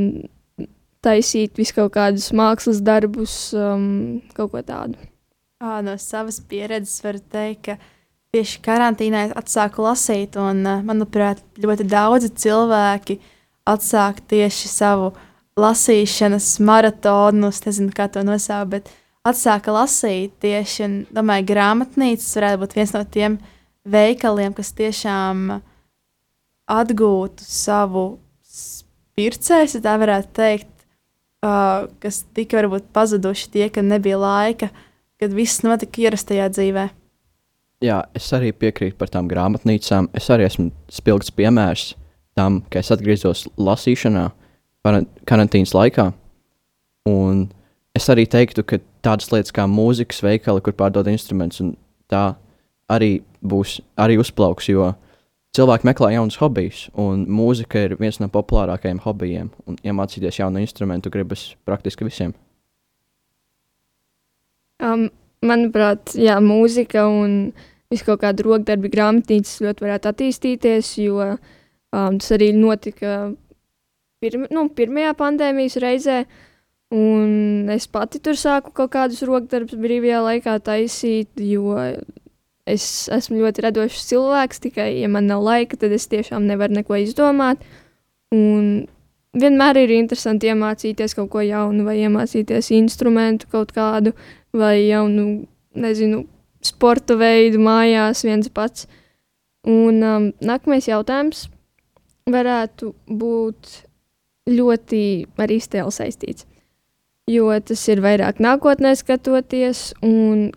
taisīt 1.05 1.59
visu 1.61 1.77
kaut 1.77 1.93
kādus 1.97 2.31
mākslas 2.37 2.81
darbus, 2.85 3.35
um, 3.57 4.23
kaut 4.37 4.55
ko 4.55 4.63
tādu. 4.65 4.97
Ā, 5.65 5.81
no 5.85 5.97
savas 6.01 6.41
pieredzes 6.49 7.03
varu 7.05 7.21
teikt, 7.33 7.69
ka 7.69 7.77
tieši 8.35 8.61
karantīnā 8.65 9.29
atsāku 9.39 9.85
lasīt, 9.85 10.39
un, 10.41 10.65
manuprāt, 10.87 11.45
ļoti 11.61 11.87
daudzi 11.89 12.33
cilvēki 12.45 13.21
atsāk 13.71 14.25
tieši 14.31 14.71
savu 14.71 15.13
lasīšanas 15.61 16.57
maratonu, 16.67 17.53
es 17.55 17.63
nezinu, 17.67 17.95
kā 17.95 18.09
to 18.11 18.25
nosaukt, 18.27 18.73
bet 18.73 18.91
atsāka 19.25 19.73
lasīt 19.73 20.35
tieši, 20.45 20.81
un, 20.85 20.97
domāju, 21.15 21.49
grāmatnīcas 21.49 22.35
varētu 22.37 22.61
būt 22.61 22.77
viens 22.77 22.93
no 22.95 23.03
tiem 23.09 23.39
veikaliem, 23.89 24.53
kas 24.57 24.73
tiešām 24.77 25.47
atgūtu 26.75 27.45
savu 27.45 28.05
pircēju, 29.17 29.81
tā 29.85 29.95
varētu 30.01 30.31
teikt, 30.37 30.73
uh, 31.45 31.87
kas 32.03 32.23
tika 32.37 32.61
varbūt 32.61 32.91
pazuduši 32.97 33.51
tie, 33.55 33.71
ka 33.73 33.85
nebija 33.85 34.21
laika, 34.21 34.71
kad 35.21 35.33
viss 35.37 35.65
notika 35.65 36.05
ierastajā 36.05 36.51
dzīvē. 36.53 36.89
Jā, 37.85 37.99
es 38.17 38.31
arī 38.33 38.53
piekrītu 38.57 38.97
par 38.97 39.11
tām 39.13 39.29
grāmatnīcām. 39.29 40.09
Es 40.17 40.31
arī 40.33 40.47
esmu 40.49 40.71
spilgts 40.93 41.33
piemērs 41.37 41.93
tam, 42.37 42.63
ka 42.73 42.81
es 42.81 42.91
atgriezos 42.95 43.45
lasīšanā 43.61 44.31
karan- 44.85 45.09
karantīnas 45.29 45.75
laikā. 45.77 46.13
Un 47.09 47.49
es 47.95 48.11
arī 48.11 48.27
teiktu, 48.31 48.65
ka 48.67 48.81
tādas 49.05 49.31
lietas 49.33 49.55
kā 49.55 49.67
mūzikas 49.71 50.23
veikali, 50.25 50.63
kur 50.65 50.75
pārdod 50.77 51.09
instrumentus, 51.11 51.63
tā 52.11 52.35
arī 52.91 53.23
būs 53.45 53.79
arī 54.01 54.19
uzplauks, 54.21 54.69
jo 54.69 54.93
cilvēki 55.55 55.87
meklē 55.89 56.15
jaunus 56.17 56.39
hobijus, 56.41 56.87
un 56.99 57.27
mūzika 57.31 57.85
ir 57.87 57.97
viens 58.01 58.19
no 58.21 58.29
populārākajiem 58.33 59.03
hobijiem. 59.05 59.53
Un 59.71 59.79
iemācīties 59.87 60.41
jaunu 60.41 60.63
instrumentu 60.65 61.13
gribas 61.15 61.53
praktiski 61.69 62.09
visiem. 62.09 62.35
Um, 64.83 65.07
manuprāt, 65.47 66.17
jā, 66.19 66.41
mūzika 66.43 67.07
un 67.07 67.53
visu 67.93 68.09
kaut 68.09 68.25
kāda 68.25 68.43
rokdarbi 68.45 68.91
grāmatnīcas 68.91 69.61
ļoti 69.63 69.87
varētu 69.87 70.11
attīstīties, 70.11 70.91
jo 71.05 71.21
um, 71.31 72.19
tas 72.19 72.33
arī 72.35 72.51
notika 72.57 73.31
pirm, 74.25 74.49
nu, 74.51 74.67
pirmajā 74.75 75.15
pandēmijas 75.21 75.79
reizē. 75.85 76.25
Un 76.93 77.71
es 77.73 77.87
pati 77.91 78.21
tur 78.23 78.37
sāku 78.39 78.73
kaut 78.77 78.93
kādus 78.93 79.23
rokdarbus 79.27 79.79
brīvajā 79.81 80.21
laikā 80.23 80.59
taisīt, 80.63 81.41
jo 81.41 81.79
es 82.69 83.09
esmu 83.13 83.41
ļoti 83.41 83.65
radošs 83.65 84.05
cilvēks. 84.11 84.61
Tikai, 84.67 84.91
ja 85.01 85.09
man 85.11 85.29
nav 85.31 85.43
laika, 85.45 85.79
tad 85.81 85.95
es 85.97 86.07
tiešām 86.13 86.47
nevaru 86.49 86.79
neko 86.81 86.99
izdomāt. 87.03 87.65
Un 88.35 88.87
vienmēr 89.35 89.81
ir 89.83 89.95
interesanti 89.97 90.51
iemācīties 90.53 91.17
kaut 91.19 91.33
ko 91.33 91.43
jaunu, 91.45 91.87
vai 91.89 91.99
iemācīties 92.05 92.71
instrumentu 92.77 93.51
kaut 93.53 93.75
kādu, 93.75 94.15
vai 94.55 94.77
jaunu, 94.87 95.45
nezinu, 95.75 96.25
sporta 96.65 97.17
veidu 97.19 97.61
mājās 97.63 98.25
viens 98.27 98.51
pats. 98.53 98.89
Un 99.69 100.01
um, 100.05 100.31
nākamais 100.45 100.87
jautājums 100.91 101.47
varētu 102.31 102.93
būt 103.09 103.79
ļoti 104.53 105.05
ar 105.41 105.53
iztēli 105.53 105.93
saistīts. 105.93 106.45
Jo 107.31 107.49
tas 107.65 107.81
ir 107.89 108.03
vairāk 108.05 108.41
nākotnē 108.45 108.93
skatoties, 109.01 109.95
un 110.05 110.51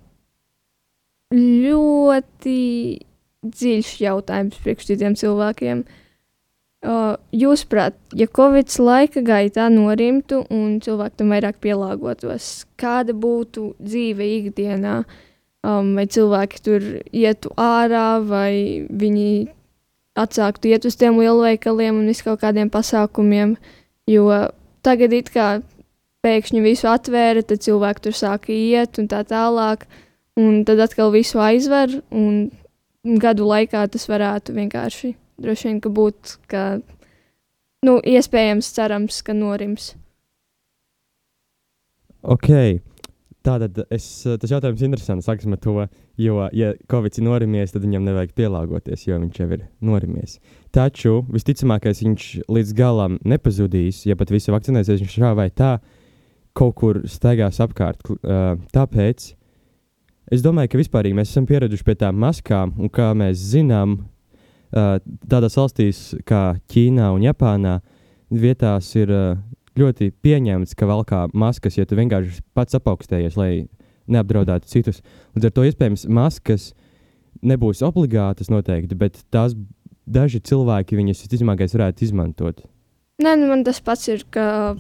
ļoti 1.32 2.58
dziļš 3.47 3.93
jautājums 4.03 4.60
priekš 4.63 4.89
citiem 4.89 5.15
cilvēkiem. 5.15 5.86
Uh, 6.88 7.15
Jūsuprāt, 7.34 7.95
ja 8.15 8.27
Covid 8.30 8.69
laika 8.84 9.23
gaitā 9.25 9.65
norimtu 9.71 10.43
un 10.53 10.77
cilvēki 10.84 11.17
tam 11.19 11.32
vairāk 11.34 11.58
pielāgotos, 11.63 12.67
kāda 12.80 13.15
būtu 13.17 13.71
dzīve 13.82 14.27
ikdienā? 14.43 14.99
Um, 15.67 15.95
vai 15.97 16.06
cilvēki 16.06 16.62
tur 16.63 16.84
ietu 17.12 17.49
ārā, 17.60 18.19
vai 18.23 18.86
viņi 18.88 19.47
atsāktu 20.19 20.69
iet 20.69 20.86
uz 20.88 20.95
tiem 20.99 21.17
lielveikaliem 21.19 21.97
un 21.97 22.12
visu 22.12 22.27
kaut 22.27 22.43
kādiem 22.43 22.69
pasākumiem? 22.71 23.58
Jo 24.08 24.30
tagad 24.86 25.15
it 25.17 25.34
kā 25.34 25.58
pēkšņi 26.25 26.63
visu 26.63 26.89
atvēra, 26.91 27.43
tad 27.45 27.63
cilvēki 27.65 28.08
tur 28.08 28.17
sāka 28.17 28.53
iet 28.53 28.99
un 29.01 29.10
tā 29.12 29.23
tālāk, 29.27 29.86
un 30.39 30.63
tad 30.67 30.82
atkal 30.84 31.13
visu 31.13 31.41
aizver, 31.43 31.99
un 32.12 32.49
gadu 33.21 33.47
laikā 33.47 33.86
tas 33.93 34.08
varētu 34.10 34.56
vienkārši 34.58 35.13
droši 35.41 35.69
vien, 35.69 35.80
ka 35.84 35.91
būtu, 35.93 36.39
ka, 36.51 36.65
nu, 37.86 37.97
iespējams, 38.01 38.73
cerams, 38.75 39.21
ka 39.25 39.36
norims. 39.38 39.93
Ok, 42.27 42.49
tātad 43.45 43.77
es, 43.93 44.08
tas 44.25 44.51
jautājums 44.51 44.82
ir 44.82 44.89
interesants. 44.89 45.27
Sāksim 45.30 45.53
ar 45.56 45.62
to, 45.63 45.75
jo, 46.19 46.39
ja 46.58 46.73
Covid 46.91 47.19
ir 47.19 47.27
norimies, 47.27 47.71
tad 47.71 47.86
viņam 47.86 48.08
nevajag 48.10 48.34
pielāgoties, 48.36 49.06
jo 49.08 49.19
viņš 49.21 49.39
jau 49.39 49.49
ir 49.56 49.67
norimies. 49.86 50.39
Taču 50.75 51.21
visticamākais 51.32 52.01
viņš 52.03 52.27
līdz 52.51 52.73
galam 52.77 53.21
nepazudīs, 53.23 54.03
ja 54.10 54.17
pat 54.19 54.34
visi 54.34 54.51
vakcinēsies, 54.51 55.06
viņš 55.06 55.15
šā 55.21 55.32
vai 55.38 55.47
tā 55.53 55.77
kaut 56.58 56.78
kur 56.80 57.02
staigās 57.10 57.62
apkārt. 57.63 58.02
Uh, 58.08 58.56
tāpēc 58.74 59.32
es 60.34 60.43
domāju, 60.43 60.74
ka 60.74 60.82
vispār 60.82 61.10
mēs 61.15 61.32
esam 61.32 61.48
pieraduši 61.50 61.86
pie 61.86 61.98
tām 62.02 62.17
maskām, 62.22 62.74
un 62.82 62.91
kā 62.93 63.12
mēs 63.17 63.41
zinām, 63.54 64.00
uh, 64.74 64.98
tādās 65.30 65.58
valstīs 65.60 66.02
kā 66.28 66.58
Ķīnā 66.72 67.12
un 67.15 67.28
Japānā 67.28 67.78
vietās 68.34 68.89
ir 68.98 69.13
uh, 69.13 69.38
ļoti 69.78 70.12
pieņemts, 70.26 70.76
ka 70.78 70.89
valkā 70.89 71.28
maskas, 71.38 71.78
ja 71.78 71.86
tu 71.86 71.98
vienkārši 72.00 72.41
pats 72.58 72.78
apaugstējies, 72.80 73.38
lai 73.38 73.52
neapdraudētu 74.12 74.70
citus. 74.72 75.02
Līdz 75.36 75.50
ar 75.50 75.56
to 75.56 75.65
iespējams 75.67 76.08
maskas 76.10 76.72
nebūs 77.46 77.84
obligātas 77.86 78.50
noteikti, 78.50 78.98
bet 78.98 79.20
tās 79.34 79.54
daži 80.08 80.41
cilvēki 80.41 80.98
viņas 80.98 81.24
visticamākais 81.26 81.76
varētu 81.76 82.08
izmantot. 82.08 82.63
Nē, 83.22 83.34
nu, 83.39 83.50
man 83.52 83.65
tas 83.67 83.82
pats 83.84 84.08
ir, 84.10 84.24
ka 84.32 84.78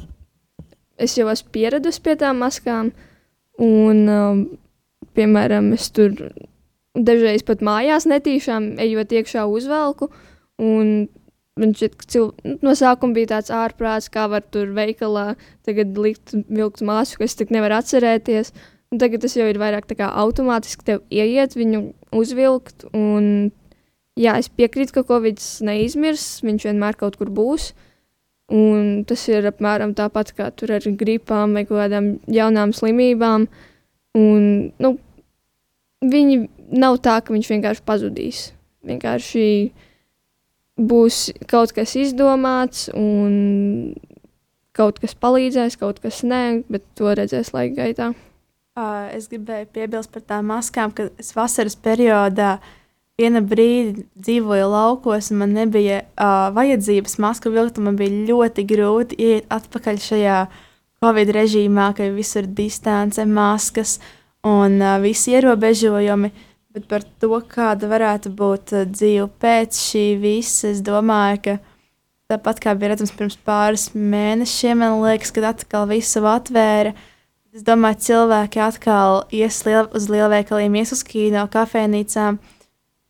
es 0.97 1.17
jau 1.17 1.27
esmu 1.31 1.53
pieradusi 1.55 2.01
pie 2.03 2.15
tām 2.19 2.41
maskām, 2.43 2.91
un, 3.61 4.03
um, 4.11 4.43
piemēram, 5.17 5.71
es 5.77 5.89
tur 5.93 6.15
dažreiz 6.97 7.45
pat 7.45 7.61
mājās 7.65 8.07
netīšām 8.09 8.75
ejot 8.81 9.13
iekšā 9.19 9.45
uzvelku, 9.49 10.09
un 10.61 11.07
man 11.57 11.73
šķiet, 11.73 11.97
ka 11.97 12.09
cil... 12.09 12.31
no 12.63 12.73
sākuma 12.77 13.17
bija 13.17 13.35
tāds 13.35 13.53
ārprāts, 13.53 14.09
kā 14.13 14.27
var 14.31 14.45
tur 14.53 14.71
veikalā 14.77 15.31
tagad 15.67 15.97
likt 15.97 16.35
vilkt 16.47 16.83
māsu, 16.85 17.19
kas 17.21 17.37
tik 17.37 17.53
nevar 17.53 17.79
atcerēties. 17.79 18.53
Un 18.93 19.01
tagad 19.01 19.25
tas 19.25 19.33
jau 19.35 19.47
ir 19.49 19.57
vairāk 19.59 19.87
tā 19.89 19.97
kā 19.99 20.07
automātiski 20.21 20.85
tev 20.87 21.01
ieiet, 21.11 21.57
viņu 21.59 21.81
uzvilkt, 22.15 22.85
un 22.95 23.49
jā, 24.15 24.37
es 24.39 24.47
piekrītu, 24.47 24.95
ka 24.95 25.03
Covid 25.09 25.41
neizmirs, 25.67 26.37
viņš 26.45 26.69
vienmēr 26.69 26.95
kaut 26.99 27.17
kur 27.19 27.33
būs. 27.33 27.73
Un 28.47 29.01
tas 29.07 29.25
ir 29.27 29.43
apmēram 29.49 29.91
tāpat 29.95 30.31
kā 30.37 30.47
ar 30.47 30.85
gripām 30.99 31.57
vai 31.57 31.65
kādām 31.67 32.13
jaunām 32.31 32.71
slimībām. 32.71 33.47
Un, 34.15 34.71
nu, 34.79 34.93
viņi 35.99 36.37
nav 36.71 37.01
tā, 37.03 37.19
ka 37.19 37.35
viņš 37.35 37.49
vienkārši 37.51 37.83
pazudīs. 37.85 38.39
Vienkārši 38.87 39.47
būs 40.77 41.33
kaut 41.49 41.73
kas 41.75 41.97
izdomāts, 41.99 42.87
un 42.95 43.97
kaut 44.77 45.01
kas 45.01 45.17
palīdzēs, 45.17 45.75
kaut 45.81 45.99
kas 45.99 46.21
nē, 46.23 46.63
bet 46.71 46.85
to 46.95 47.11
redzēs 47.17 47.51
laika 47.55 47.81
gaitā. 47.81 48.11
Uh, 48.77 49.09
es 49.17 49.25
gribēju 49.31 49.71
piebilst 49.73 50.11
par 50.13 50.23
tām 50.29 50.51
maskām, 50.53 50.93
ka 50.93 51.09
es 51.17 51.31
vasaras 51.33 51.75
periodā 51.81 52.59
vienu 53.17 53.39
brīdi 53.41 54.03
dzīvoju 54.13 54.65
laukos, 54.69 55.31
un 55.33 55.39
man 55.41 55.55
nebija 55.57 56.03
uh, 56.05 56.51
vajadzības 56.53 57.15
masku 57.17 57.49
vilkt. 57.49 57.79
Man 57.81 57.95
bija 57.97 58.13
ļoti 58.27 58.65
grūti 58.69 59.17
iet 59.17 59.47
atpakaļ 59.49 60.01
šajā 60.03 60.41
Covid 61.01 61.31
režīmā, 61.33 61.87
ka 61.97 62.11
visur 62.13 62.43
ir 62.45 62.51
distance, 62.59 63.23
maskas 63.25 63.95
un 64.45 64.77
uh, 64.77 64.99
visi 65.01 65.33
ierobežojumi. 65.33 66.29
Bet 66.77 66.85
par 66.91 67.01
to, 67.17 67.39
kāda 67.49 67.89
varētu 67.89 68.29
būt 68.37 68.75
uh, 68.75 68.83
dzīve 68.85 69.25
pēc 69.41 69.79
šī 69.81 70.03
visa, 70.21 70.69
es 70.69 70.83
domāju, 70.85 71.39
ka 71.47 71.55
tāpat 72.35 72.61
kā 72.61 72.75
bija 72.77 72.91
redzams 72.91 73.15
pirms 73.17 73.39
pāris 73.41 73.87
mēnešiem, 73.97 74.83
man 74.83 74.99
liekas, 75.01 75.33
kad 75.33 75.47
atkal 75.55 75.87
visu 75.89 76.21
atvēra. 76.21 76.93
Es 77.49 77.65
domāju, 77.65 77.97
cilvēki 78.11 78.61
atkal 78.61 79.23
ies 79.33 79.57
liel, 79.65 79.89
uz 79.97 80.05
lielveikaliem, 80.05 80.77
ies 80.77 80.93
uz 80.93 81.01
kino, 81.01 81.47
kafejnīcām. 81.49 82.37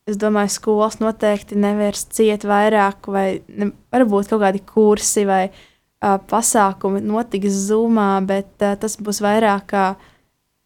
Es 0.07 0.15
domāju, 0.15 0.53
skolas 0.53 1.01
noteikti 1.01 1.57
nevērs 1.59 2.05
ciet 2.15 2.45
vairāk, 2.47 3.09
vai 3.11 3.41
ne, 3.51 3.73
varbūt 3.91 4.29
kaut 4.31 4.39
kādi 4.45 4.61
kursi 4.63 5.25
vai 5.27 5.49
uh, 5.49 6.15
pasākumi 6.31 7.01
notiks 7.03 7.57
zumā, 7.67 8.13
bet 8.27 8.53
uh, 8.63 8.77
tas 8.79 8.95
būs 9.03 9.19
vairāk 9.25 9.65
kā 9.73 9.87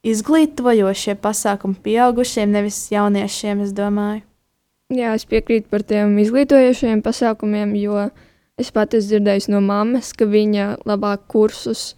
izglītojošie 0.05 1.15
pasākumi 1.21 1.79
pieaugušiem, 1.81 2.53
nevis 2.53 2.83
jauniešiem, 2.93 3.65
es 3.65 3.73
domāju. 3.77 4.21
Jā, 4.91 5.13
es 5.15 5.25
piekrītu 5.25 5.71
par 5.71 5.85
tiem 5.87 6.17
izglītojošiem 6.19 7.01
pasākumiem, 7.05 7.73
jo 7.79 8.09
es 8.59 8.69
pat 8.75 8.93
esmu 8.97 9.07
dzirdējusi 9.15 9.53
no 9.53 9.61
mammas, 9.63 10.11
ka 10.13 10.27
viņa 10.29 10.83
labāk 10.85 11.25
kursus 11.31 11.93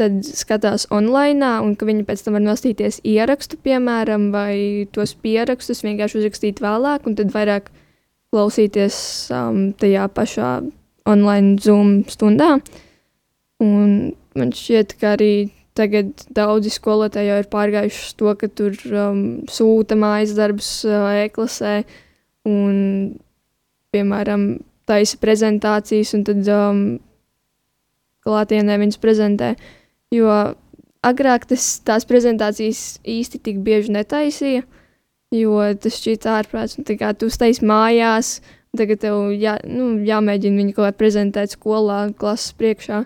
tad 0.00 0.24
skatās 0.26 0.88
online, 0.94 1.46
un 1.62 1.74
ka 1.78 1.86
viņi 1.86 2.06
pēc 2.08 2.24
tam 2.24 2.38
var 2.38 2.44
nostīties 2.44 3.00
ierakstu, 3.06 3.58
piemēram, 3.62 4.30
vai 4.34 4.86
tos 4.94 5.14
pierakstus 5.14 5.84
vienkārši 5.86 6.20
uzrakstīt 6.20 6.62
vēlāk, 6.64 7.06
un 7.06 7.18
tad 7.18 7.30
vairāk 7.34 7.70
klausīties 8.34 8.96
um, 9.34 9.68
tajā 9.78 10.08
pašā 10.14 10.54
online 11.06 11.58
Zoom 11.62 12.00
stundā. 12.10 12.56
Un 13.62 14.14
man 14.34 14.50
šķiet, 14.56 14.96
ka 14.98 15.14
arī 15.14 15.32
tagad 15.78 16.26
daudzi 16.34 16.72
skolotāji 16.74 17.30
jau 17.30 17.38
ir 17.42 17.50
pārgājuši 17.50 18.02
uz 18.02 18.16
to, 18.18 18.34
ka 18.38 18.50
tur 18.50 18.74
um, 18.90 19.22
sūta 19.50 19.98
mājas 19.98 20.34
darbus 20.38 20.70
uh, 20.88 21.12
e-klasē 21.22 21.80
un, 22.50 23.14
piemēram, 23.94 24.48
taisa 24.90 25.18
prezentācijas, 25.22 26.12
un 26.18 26.26
tad 26.26 26.50
um, 26.50 26.84
klātienē 28.26 28.78
viņas 28.82 29.00
prezentē. 29.02 29.54
Jo 30.14 30.30
agrāk 31.04 31.48
tas, 31.50 31.66
tās 31.84 32.06
prezentācijas 32.08 32.98
īsti 33.08 33.40
tik 33.44 33.60
bieži 33.64 33.94
netaisīja, 33.96 34.64
jo 35.34 35.58
tas 35.80 35.98
šķita 36.00 36.38
ārprāts. 36.38 36.78
un 36.78 36.86
tā 36.88 36.96
kā 37.00 37.12
Tu 37.12 37.28
uztaisīji 37.30 37.66
mājās, 37.68 38.40
tagad 38.76 39.02
tev 39.04 39.32
jā, 39.38 39.58
nu, 39.66 39.98
jāmēģina 40.04 40.60
viņu 40.62 40.76
kaut 40.76 40.88
kā 40.88 40.98
prezentēt 41.04 41.56
skolā, 41.56 42.12
klases 42.16 42.54
priekšā. 42.58 43.04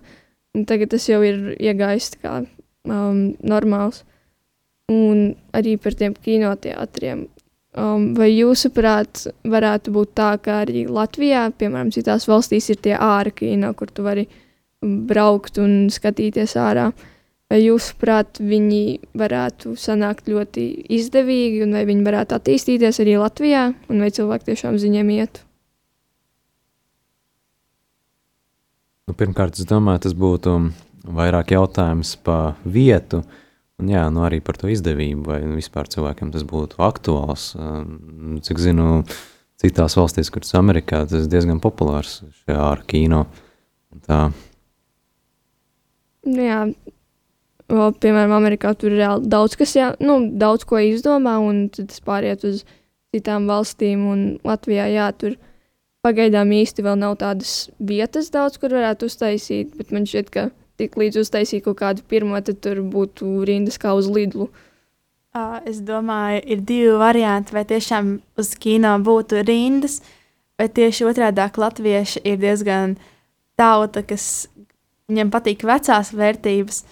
Tagad 0.66 0.90
tas 0.90 1.09
jau 1.09 1.23
ir 1.23 1.57
iegājis 1.61 2.14
kā 2.23 2.40
um, 2.42 3.35
normāls. 3.40 4.05
Un 4.88 5.35
arī 5.53 5.77
par 5.77 5.94
tiem 5.94 6.14
kinoteātriem. 6.16 7.27
Um, 7.79 8.14
vai 8.16 8.31
jūsuprāt, 8.33 9.27
varētu 9.44 9.92
būt 9.92 10.14
tā, 10.16 10.33
ka 10.40 10.62
arī 10.64 10.87
Latvijā, 10.88 11.51
piemēram, 11.61 11.92
citās 11.94 12.25
valstīs 12.27 12.71
ir 12.73 12.81
tie 12.83 12.94
ārā 12.97 13.31
kino, 13.37 13.75
kur 13.77 13.92
tu 13.92 14.07
vari 14.07 14.25
braukt 14.83 15.59
un 15.62 15.88
skatīties 15.93 16.57
ārā? 16.61 16.91
Vai 17.49 17.62
jūsuprāt, 17.62 18.43
viņi 18.45 18.83
varētu 19.17 19.73
sanākt 19.81 20.29
ļoti 20.29 20.67
izdevīgi, 20.99 21.62
un 21.64 21.73
vai 21.79 21.87
viņi 21.88 22.05
varētu 22.05 22.37
attīstīties 22.37 23.01
arī 23.01 23.17
Latvijā, 23.23 23.71
un 23.88 24.05
vai 24.05 24.11
cilvēki 24.12 24.51
tiešām 24.51 24.77
uz 24.77 24.85
viņiem 24.85 25.12
ietu? 25.17 25.45
Nu, 29.09 29.17
pirmkārt, 29.17 29.57
es 29.57 29.64
domāju, 29.64 30.03
tas 30.05 30.12
būtu 30.12 30.59
vairāk 31.17 31.55
jautājums 31.55 32.11
par 32.21 32.59
vietu, 32.69 33.23
un 33.81 33.88
jā, 33.88 34.03
nu 34.12 34.27
arī 34.27 34.43
par 34.45 34.59
to 34.61 34.69
izdevību, 34.69 35.25
vai 35.25 35.38
vispār 35.55 35.88
cilvēkiem 35.88 36.35
tas 36.35 36.45
būtu 36.45 36.83
aktuāls. 36.85 37.55
Um, 37.57 38.37
Cik 38.45 38.61
zinu, 38.61 39.01
citās 39.57 39.97
valstīs, 39.97 40.29
kuras 40.35 40.53
Amerikā, 40.61 41.07
tas 41.09 41.25
diezgan 41.33 41.62
populārs 41.64 42.21
šajā 42.43 42.61
ārā 42.61 42.85
kino. 42.93 43.25
Tā, 44.05 44.27
Nu, 46.29 46.45
jā, 46.45 46.61
o, 47.73 47.88
piemēram, 48.03 48.35
Amerikā 48.37 48.75
tur 48.77 48.93
ir 48.93 49.03
reāli 49.03 49.31
daudz, 49.33 49.57
kas 49.61 49.75
jā, 49.77 49.93
nu, 50.05 50.21
daudz 50.41 50.67
ko 50.69 50.81
izdomā, 50.83 51.38
un 51.41 51.67
tad 51.73 51.91
tas 51.93 52.03
pāriet 52.05 52.45
uz 52.49 52.64
citām 53.14 53.49
valstīm. 53.51 54.05
Latvijā, 54.47 54.88
jā, 54.93 55.09
tur 55.17 55.38
pagaidām 56.05 56.53
īsti 56.61 56.85
vēl 56.85 57.01
nav 57.01 57.17
tādas 57.23 57.71
vietas 57.79 58.31
daudz, 58.35 58.61
kur 58.61 58.77
varētu 58.77 59.09
uztaisīt, 59.09 59.75
bet 59.79 59.95
man 59.95 60.07
šķiet, 60.09 60.31
ka 60.35 60.49
tik 60.79 60.95
līdz 61.01 61.23
uztaisīt 61.25 61.64
kaut 61.64 61.81
kādu 61.81 62.05
pirmo, 62.07 62.38
tad 62.45 62.61
tur 62.64 62.85
būtu 62.87 63.43
rindas 63.49 63.81
kā 63.81 63.97
uz 63.99 64.11
Lidlu. 64.12 64.51
Es 65.69 65.83
domāju, 65.87 66.41
ir 66.51 66.62
divi 66.67 66.95
varianti. 66.99 67.55
Vai 67.55 67.62
tiešām 67.69 68.17
uz 68.41 68.55
kino 68.59 68.97
būtu 69.05 69.45
rindas, 69.47 70.01
Bet 70.59 70.75
tieši 70.75 71.07
otrādi 71.07 71.45
latvieši 71.62 72.25
ir 72.27 72.41
diezgan 72.43 72.97
tauta, 73.59 74.03
kas 74.03 74.49
viņiem 75.09 75.31
patīk 75.33 75.64
vecās 75.64 76.12
vērtības, 76.12 76.83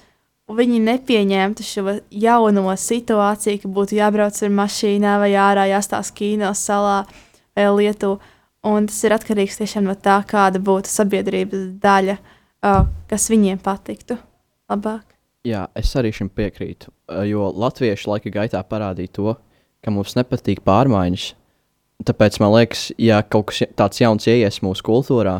un 0.49 0.59
viņi 0.61 0.81
nepieņemtu 0.87 1.67
šo 1.67 1.97
jauno 2.11 2.77
situāciju, 2.81 3.63
ka 3.63 3.73
būtu 3.79 3.99
jābrauc 3.99 4.39
ar 4.41 4.55
mašīnā 4.61 5.19
vai 5.23 5.33
ārā 5.41 5.67
jāstāsta 5.71 6.17
kino 6.17 6.53
salā 6.57 7.03
vai 7.57 7.69
Lietuvā. 7.81 8.35
Un 8.67 8.89
tas 8.91 8.97
ir 9.07 9.13
atkarīgs 9.15 9.61
tiešām 9.61 9.85
no 9.87 9.95
tā, 9.95 10.17
kāda 10.27 10.59
būtu 10.59 10.91
sabiedrības 10.91 11.69
daļa, 11.79 12.17
kas 13.07 13.27
viņiem 13.31 13.61
patiktu 13.63 14.17
labāk. 14.67 15.05
Jā, 15.47 15.69
es 15.79 15.93
arī 15.95 16.11
šim 16.11 16.33
piekrītu. 16.35 16.91
Jo 17.29 17.53
latvieši 17.55 18.09
laika 18.11 18.33
gaitā 18.35 18.63
parādīja 18.67 19.13
to, 19.15 19.37
ka 19.85 19.93
mums 19.95 20.17
nepatīk 20.19 20.65
pārmaiņas. 20.67 21.29
Tāpēc 22.11 22.41
man 22.43 22.57
liekas, 22.57 22.89
ja 22.99 23.21
kaut 23.23 23.53
kas 23.53 23.63
tāds 23.79 24.03
jauns 24.03 24.27
ieies 24.27 24.59
mūsu 24.67 24.83
kultūrā, 24.89 25.37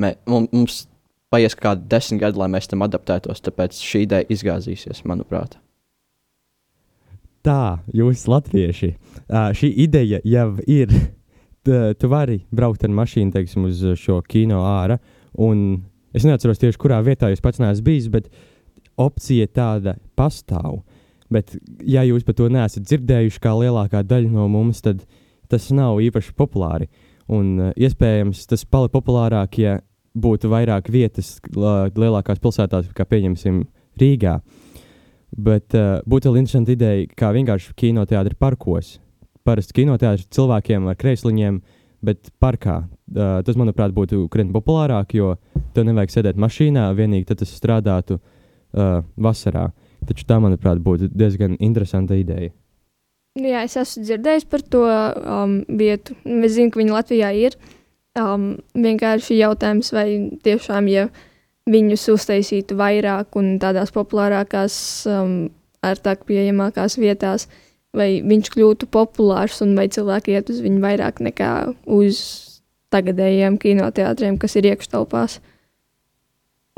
mē, 0.00 0.14
mums 0.24 0.86
paies 1.32 1.56
kādi 1.58 1.88
desmit 1.90 2.20
gadi, 2.22 2.38
lai 2.38 2.50
mēs 2.52 2.68
tam 2.70 2.84
adaptētos. 2.84 3.40
Tāpēc 3.48 3.80
šī 3.80 4.04
ideja 4.06 4.28
izgāzīsies, 4.32 5.02
manuprāt. 5.08 5.56
Tā, 7.42 7.80
jūs 7.90 8.28
latvieši. 8.30 8.92
Uh, 9.26 9.50
šī 9.56 9.72
ideja 9.88 10.20
jau 10.28 10.52
ir. 10.70 10.92
T- 11.62 11.94
Tu 11.94 12.08
vari 12.10 12.40
braukt 12.50 12.82
ar 12.82 12.90
mašīnu, 12.90 13.30
teiksim, 13.34 13.68
uz 13.68 13.78
šo 13.98 14.16
kino 14.26 14.64
ārā. 14.66 14.96
Es 16.12 16.24
neatceros 16.26 16.58
tieši, 16.58 16.78
kurā 16.82 16.98
vietā 17.06 17.30
jūs 17.30 17.42
pats 17.44 17.60
neesat 17.62 17.84
bijis, 17.86 18.08
bet 18.10 18.26
opcija 18.98 19.46
tāda 19.46 19.94
pastāv. 20.18 20.80
Bet, 21.32 21.54
ja 21.86 22.02
jūs 22.04 22.26
par 22.26 22.34
to 22.36 22.48
neesat 22.52 22.82
dzirdējuši, 22.84 23.40
kā 23.40 23.54
lielākā 23.56 24.02
daļa 24.04 24.32
no 24.34 24.48
mums, 24.50 24.82
tad 24.82 25.06
tas 25.48 25.70
nav 25.70 26.02
īpaši 26.02 26.34
populāri. 26.36 26.90
Un 27.30 27.54
uh, 27.60 27.70
iespējams 27.78 28.42
tas 28.50 28.66
paliks 28.66 28.92
populārāk, 28.98 29.56
ja 29.62 29.78
būtu 30.14 30.50
vairāk 30.52 30.90
vietas 30.92 31.36
lielākās 31.54 32.40
pilsētās, 32.42 32.90
kā 32.96 33.06
pieņemsim 33.08 33.62
Rīgā. 34.00 34.38
Bet 35.32 35.76
uh, 35.78 36.00
būtu 36.04 36.28
vēl 36.28 36.42
interesanti 36.42 36.76
ideja, 36.76 37.06
kā 37.16 37.30
vienkārši 37.32 37.72
kinoteātris 37.80 38.40
parkos. 38.40 38.96
Parasti 39.46 39.78
kinoteātris 39.80 40.28
cilvēkiem 40.34 40.90
ar 40.92 40.98
kreisliņiem, 41.00 41.60
bet 42.04 42.28
parkā. 42.42 42.82
Uh, 43.12 43.40
tas, 43.46 43.56
manuprāt, 43.56 43.94
būtu 43.96 44.26
krietni 44.32 44.52
populārāk, 44.52 45.16
jo 45.16 45.36
tev 45.72 45.88
nevajag 45.88 46.12
sēdēt 46.18 46.40
mašīnā, 46.40 46.90
vienīgi 46.98 47.30
tad 47.30 47.40
tas 47.40 47.54
strādātu 47.56 48.18
uh, 48.18 49.00
vasarā. 49.16 49.70
Taču 50.08 50.26
tā, 50.28 50.36
manuprāt, 50.42 50.82
būtu 50.82 51.08
diezgan 51.14 51.56
interesanta 51.62 52.18
ideja. 52.18 52.52
Jā, 53.40 53.62
es 53.64 53.78
esmu 53.80 54.02
dzirdējis 54.04 54.44
par 54.52 54.64
to 54.68 54.82
um, 54.84 55.54
vietu. 55.80 56.12
Es 56.28 56.52
zinu, 56.58 56.68
ka 56.72 56.82
viņi 56.82 56.92
Latvijā 56.92 57.30
ir. 57.38 57.56
Um, 58.12 58.58
vienkārši 58.76 59.38
jautājums, 59.38 59.88
vai 59.96 60.06
tiešām, 60.44 60.88
ja 60.92 61.06
viņus 61.72 62.10
uztaisītu 62.12 62.76
vairāk 62.76 63.38
un 63.40 63.54
tādās 63.62 63.92
populārākās, 63.94 64.74
um, 65.08 65.36
ērtāk 65.80 66.26
pieejamākās 66.28 66.98
vietās, 67.00 67.46
vai 67.96 68.20
viņš 68.20 68.50
kļūtu 68.52 68.88
populārs 68.92 69.62
un 69.64 69.72
vai 69.78 69.86
cilvēki 69.92 70.36
iet 70.36 70.52
uz 70.52 70.60
viņu 70.64 70.82
vairāk 70.84 71.22
nekā 71.24 71.52
uz 71.88 72.20
tagadējiem 72.92 73.56
kinoteātriem, 73.60 74.36
kas 74.40 74.56
ir 74.60 74.68
iekštelpās. 74.72 75.38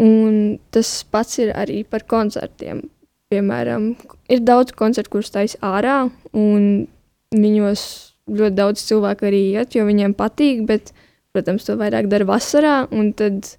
Un 0.03 0.59
tas 0.75 0.91
pats 1.11 1.39
ir 1.43 1.53
arī 1.55 1.83
par 1.87 2.07
koncertiem. 2.11 2.83
Piemēram, 3.31 3.95
ir 4.31 4.43
daudz 4.47 4.75
koncertu, 4.77 5.17
kurus 5.17 5.33
taisa 5.35 5.59
ārā, 5.67 5.97
un 6.31 6.87
viņos 7.35 7.83
ļoti 8.31 8.57
daudz 8.59 8.85
cilvēku 8.87 9.27
arī 9.29 9.43
iet, 9.55 9.75
jo 9.75 9.87
viņiem 9.87 10.15
patīk, 10.19 10.63
bet, 10.69 10.93
protams, 11.35 11.67
to 11.67 11.77
vairāk 11.81 12.09
dara 12.11 12.27
vasarā, 12.29 12.75
un 12.95 13.13
tad 13.19 13.57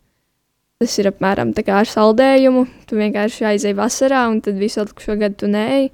tas 0.80 0.98
ir 1.00 1.10
apmēram 1.12 1.54
tā 1.56 1.64
kā 1.68 1.80
ar 1.84 1.90
saldējumu. 1.90 2.66
Tu 2.88 3.00
vienkārši 3.00 3.48
aizēji 3.52 3.78
vasarā, 3.78 4.26
un 4.32 4.42
tad 4.46 4.60
visu 4.60 4.82
atlikušo 4.84 5.18
gadu 5.22 5.44
tu 5.44 5.52
neej, 5.52 5.90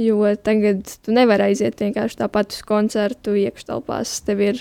jo 0.00 0.32
tagad 0.44 0.84
tu 1.04 1.14
nevari 1.16 1.50
aiziet 1.50 1.80
vienkārši 1.80 2.20
tāpat 2.20 2.56
uz 2.56 2.64
koncertu 2.68 3.36
iekštelpās. 3.40 4.18
Tev 4.28 4.42
ir 4.44 4.60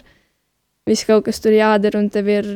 viss 0.87 1.07
kaut 1.07 1.27
kas 1.27 1.41
tur 1.43 1.55
jādara, 1.55 1.99
un 1.99 2.11
tev 2.13 2.31
ir 2.31 2.49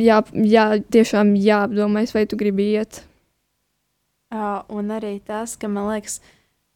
jā, 0.00 0.22
jā, 0.32 0.66
tiešām 0.92 1.34
jāapdomājas, 1.36 2.14
vai 2.16 2.24
tu 2.30 2.38
gribi 2.40 2.72
iet. 2.78 3.02
Uh, 4.28 4.60
un 4.68 4.92
arī 4.92 5.18
tas, 5.24 5.56
ka 5.56 5.70
man 5.72 5.88
liekas, 5.88 6.18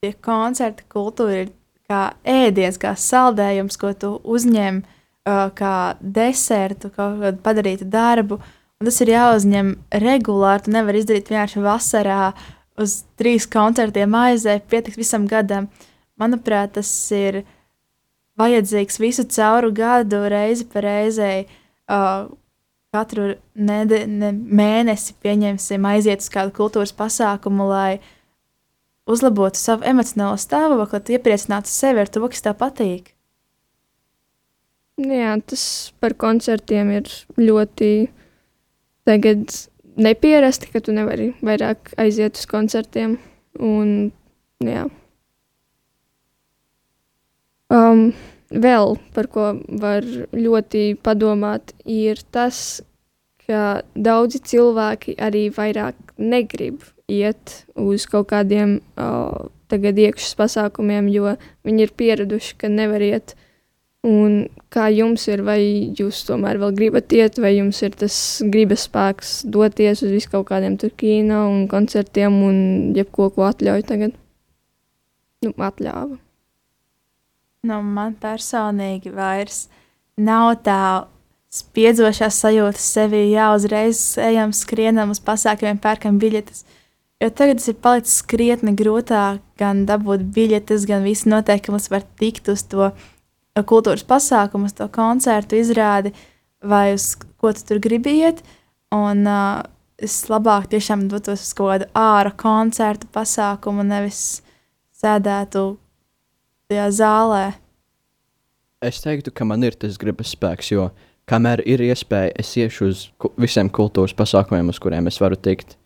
tie 0.01 0.15
koncerta 0.25 0.85
kultūra 0.93 1.45
ir 1.45 1.53
kā 1.91 2.15
ēdiens, 2.25 2.79
kā 2.81 2.95
saldējums, 2.97 3.77
ko 3.81 3.93
tu 3.93 4.15
uzņem 4.25 4.81
kā 5.25 5.77
desertu, 6.01 6.91
kaut 6.95 7.21
kādu 7.23 7.41
padarītu 7.45 7.87
darbu. 7.91 8.41
Un 8.81 8.89
tas 8.89 8.99
ir 9.05 9.13
jāuzņem 9.13 9.73
regulāri. 10.03 10.67
Tu 10.67 10.75
nevari 10.75 11.03
izdarīt 11.03 11.31
vienkārši 11.31 11.63
vasarā 11.63 12.33
uz 12.83 13.03
trīs 13.21 13.47
koncertiem 13.47 14.15
aiziet, 14.19 14.67
pietiks 14.71 14.99
visam 14.99 15.29
gadam. 15.31 15.69
Manuprāt, 16.19 16.75
tas 16.79 16.91
ir 17.15 17.45
vajadzīgs 18.41 18.99
visu 18.99 19.27
cauru 19.31 19.71
gadu, 19.75 20.25
reizi 20.33 20.67
pa 20.71 20.83
reizei. 20.83 21.47
Uh, 21.91 22.31
katru 22.93 23.31
nede, 23.57 24.03
ne, 24.07 24.33
mēnesi, 24.33 25.15
pieņemsim, 25.25 25.87
aiziet 25.89 26.21
uz 26.21 26.29
kādu 26.33 26.53
kultūras 26.57 26.93
pasākumu, 26.93 27.65
lai 27.71 28.03
uzlabotu 29.09 29.61
savu 29.61 29.87
emocionālo 29.89 30.37
stāvokli, 30.41 31.17
iepriecinātu 31.17 31.73
sevi 31.73 32.03
ar 32.05 32.13
to, 32.13 32.21
kas 32.29 32.45
tev 32.45 32.59
patīk. 32.61 33.15
Jā, 35.03 35.35
tas 35.47 35.65
par 36.03 36.15
koncertiem 36.15 36.93
ir 36.95 37.09
ļoti 37.41 37.93
tagad 39.09 39.51
nepierasti, 39.99 40.71
ka 40.73 40.83
tu 40.85 40.95
nevari 40.95 41.33
vairāk 41.43 41.95
aiziet 42.01 42.39
uz 42.39 42.47
koncertiem. 42.51 43.17
Un, 43.59 44.13
jā. 44.63 44.87
Um, 47.73 48.13
vēl 48.53 48.97
par 49.17 49.29
ko 49.33 49.49
var 49.83 50.07
ļoti 50.37 50.85
padomāt, 51.03 51.75
ir 51.89 52.21
tas, 52.33 52.83
ka 53.47 53.83
daudzi 53.97 54.43
cilvēki 54.53 55.17
arī 55.21 55.49
vairāk 55.53 56.15
negrib 56.21 56.85
iet 57.11 57.65
uz 57.77 58.07
kaut 58.07 58.31
kādiem 58.33 58.79
uh, 58.97 59.49
iekšas 59.73 60.37
pasākumiem, 60.37 61.09
jo 61.09 61.37
viņi 61.65 61.83
ir 61.87 61.93
pieraduši, 61.97 62.57
ka 62.61 62.69
nevar 62.69 63.01
iet. 63.01 63.35
Un 64.03 64.49
kā 64.75 64.89
jums 64.91 65.29
ir, 65.31 65.45
vai 65.47 65.61
jūs 65.95 66.25
tomēr 66.27 66.59
vēl 66.59 66.73
gribat 66.75 67.13
iet, 67.15 67.39
vai 67.39 67.53
jums 67.55 67.79
ir 67.87 67.95
tas 67.95 68.17
gribas 68.51 68.89
spēks 68.89 69.45
doties 69.47 70.03
uz 70.03 70.11
visu 70.11 70.33
kaut 70.33 70.49
kādiem 70.49 70.75
tur 70.81 70.91
kino 70.99 71.45
un 71.53 71.69
koncertiem 71.71 72.41
un 72.43 72.59
jebko, 72.97 73.31
ko 73.37 73.47
atļauj 73.47 73.87
tagad? 73.87 74.19
Nu, 75.47 75.55
atļāva. 75.55 76.19
Nu, 77.63 77.79
man 77.79 78.17
personīgi 78.19 79.13
vairs 79.15 79.69
nav 80.19 80.57
tā 80.67 81.07
spiedzošā 81.55 82.27
sajūta 82.33 82.81
sevi, 82.81 83.29
jā, 83.37 83.53
uzreiz 83.55 84.01
ejam, 84.19 84.51
skrienam 84.57 85.13
uz 85.15 85.21
pasākumiem, 85.23 85.79
pērkam 85.83 86.19
biļetes. 86.19 86.65
Jo 87.23 87.29
tagad 87.31 87.61
tas 87.61 87.71
ir 87.71 87.79
palicis 87.79 88.19
krietni 88.27 88.73
grūtāk 88.75 89.39
gan 89.61 89.85
dabūt 89.87 90.25
biļetes, 90.35 90.89
gan 90.91 91.07
visi 91.07 91.31
noteikumi, 91.31 91.79
lai 91.79 91.93
var 91.95 92.07
tikt 92.19 92.51
uz 92.51 92.65
to 92.67 92.89
kultūras 93.61 94.05
pasākumu, 94.09 94.71
uz 94.71 94.77
to 94.77 94.89
koncertu 94.93 95.59
izrādi, 95.61 96.15
vai 96.65 96.95
uz 96.97 97.13
ko 97.21 97.53
tu 97.53 97.67
tur 97.69 97.83
gribi 97.85 98.17
iet. 98.23 98.41
Un 98.93 99.27
uh, 99.29 99.61
es 100.01 100.23
labāk 100.33 100.71
tiešām 100.73 101.07
dotos 101.13 101.45
uz 101.45 101.53
kādu 101.57 101.89
ārā 101.97 102.33
koncertu 102.39 103.09
pasākumu, 103.13 103.85
nevis 103.87 104.41
sēdētu 105.03 105.67
tajā 106.71 106.89
zālē. 106.97 107.45
Es 108.83 109.03
teiktu, 109.05 109.31
ka 109.31 109.47
man 109.47 109.63
ir 109.63 109.77
tas 109.79 109.99
gribas 110.01 110.33
spēks, 110.35 110.73
jo 110.73 110.89
kamēr 111.31 111.63
ir 111.69 111.85
iespēja, 111.85 112.33
es 112.41 112.51
iešu 112.59 112.89
uz 112.89 113.05
visiem 113.41 113.71
kultūras 113.71 114.17
pasākumiem, 114.19 114.73
uz 114.73 114.81
kuriem 114.83 115.07
es 115.11 115.21
varu 115.23 115.39
tikt. 115.39 115.77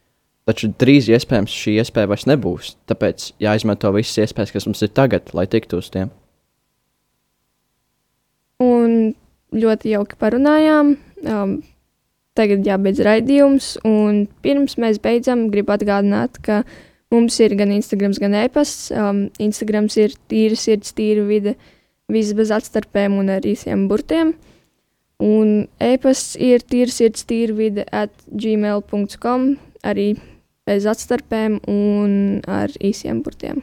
Taču 0.47 0.71
drīz 0.79 1.09
iespējams 1.11 1.53
šī 1.53 1.81
iespēja 1.83 2.09
vairs 2.09 2.25
nebūs. 2.31 2.77
Tāpēc 2.87 3.33
jāizmanto 3.43 3.91
visas 3.97 4.23
iespējas, 4.23 4.55
kas 4.55 4.69
mums 4.69 4.85
ir 4.87 4.93
tagad, 4.95 5.33
lai 5.35 5.49
tiktu 5.51 5.81
uz 5.83 5.91
tiem. 5.93 6.13
Un 8.63 9.13
ļoti 9.55 9.93
jauki 9.95 10.19
parunājām. 10.21 10.97
Um, 11.27 11.57
tagad 12.37 12.67
jābeidz 12.67 13.01
raidījums. 13.07 13.77
Un 13.87 14.27
pirms 14.45 14.77
mēs 14.83 15.01
beidzam, 15.03 15.47
gribu 15.53 15.75
atgādināt, 15.77 16.41
ka 16.45 16.63
mums 17.15 17.39
ir 17.41 17.57
gan 17.59 17.73
Instagram, 17.75 18.17
gan 18.21 18.37
e-pasts. 18.43 18.91
Um, 18.95 19.27
Instagram 19.43 19.89
ir 19.97 20.17
tīra 20.31 20.59
sirds, 20.59 20.95
tīra 20.97 21.25
vide, 21.29 21.57
viss 22.13 22.37
bez 22.37 22.53
atstarpēm 22.55 23.17
un 23.21 23.33
ar 23.37 23.47
īsiem 23.47 23.87
burtiem. 23.91 24.35
Un 25.23 25.69
e-pasts 25.81 26.37
ir 26.37 26.65
tīra 26.67 26.93
sirds, 26.93 27.25
tīra 27.25 27.57
vide 27.57 27.87
at 27.93 28.13
gmail.com 28.29 29.55
arī 29.87 30.11
bez 30.67 30.85
atstarpēm 30.91 31.63
un 31.71 32.43
ar 32.51 32.75
īsiem 32.85 33.23
burtiem. 33.25 33.63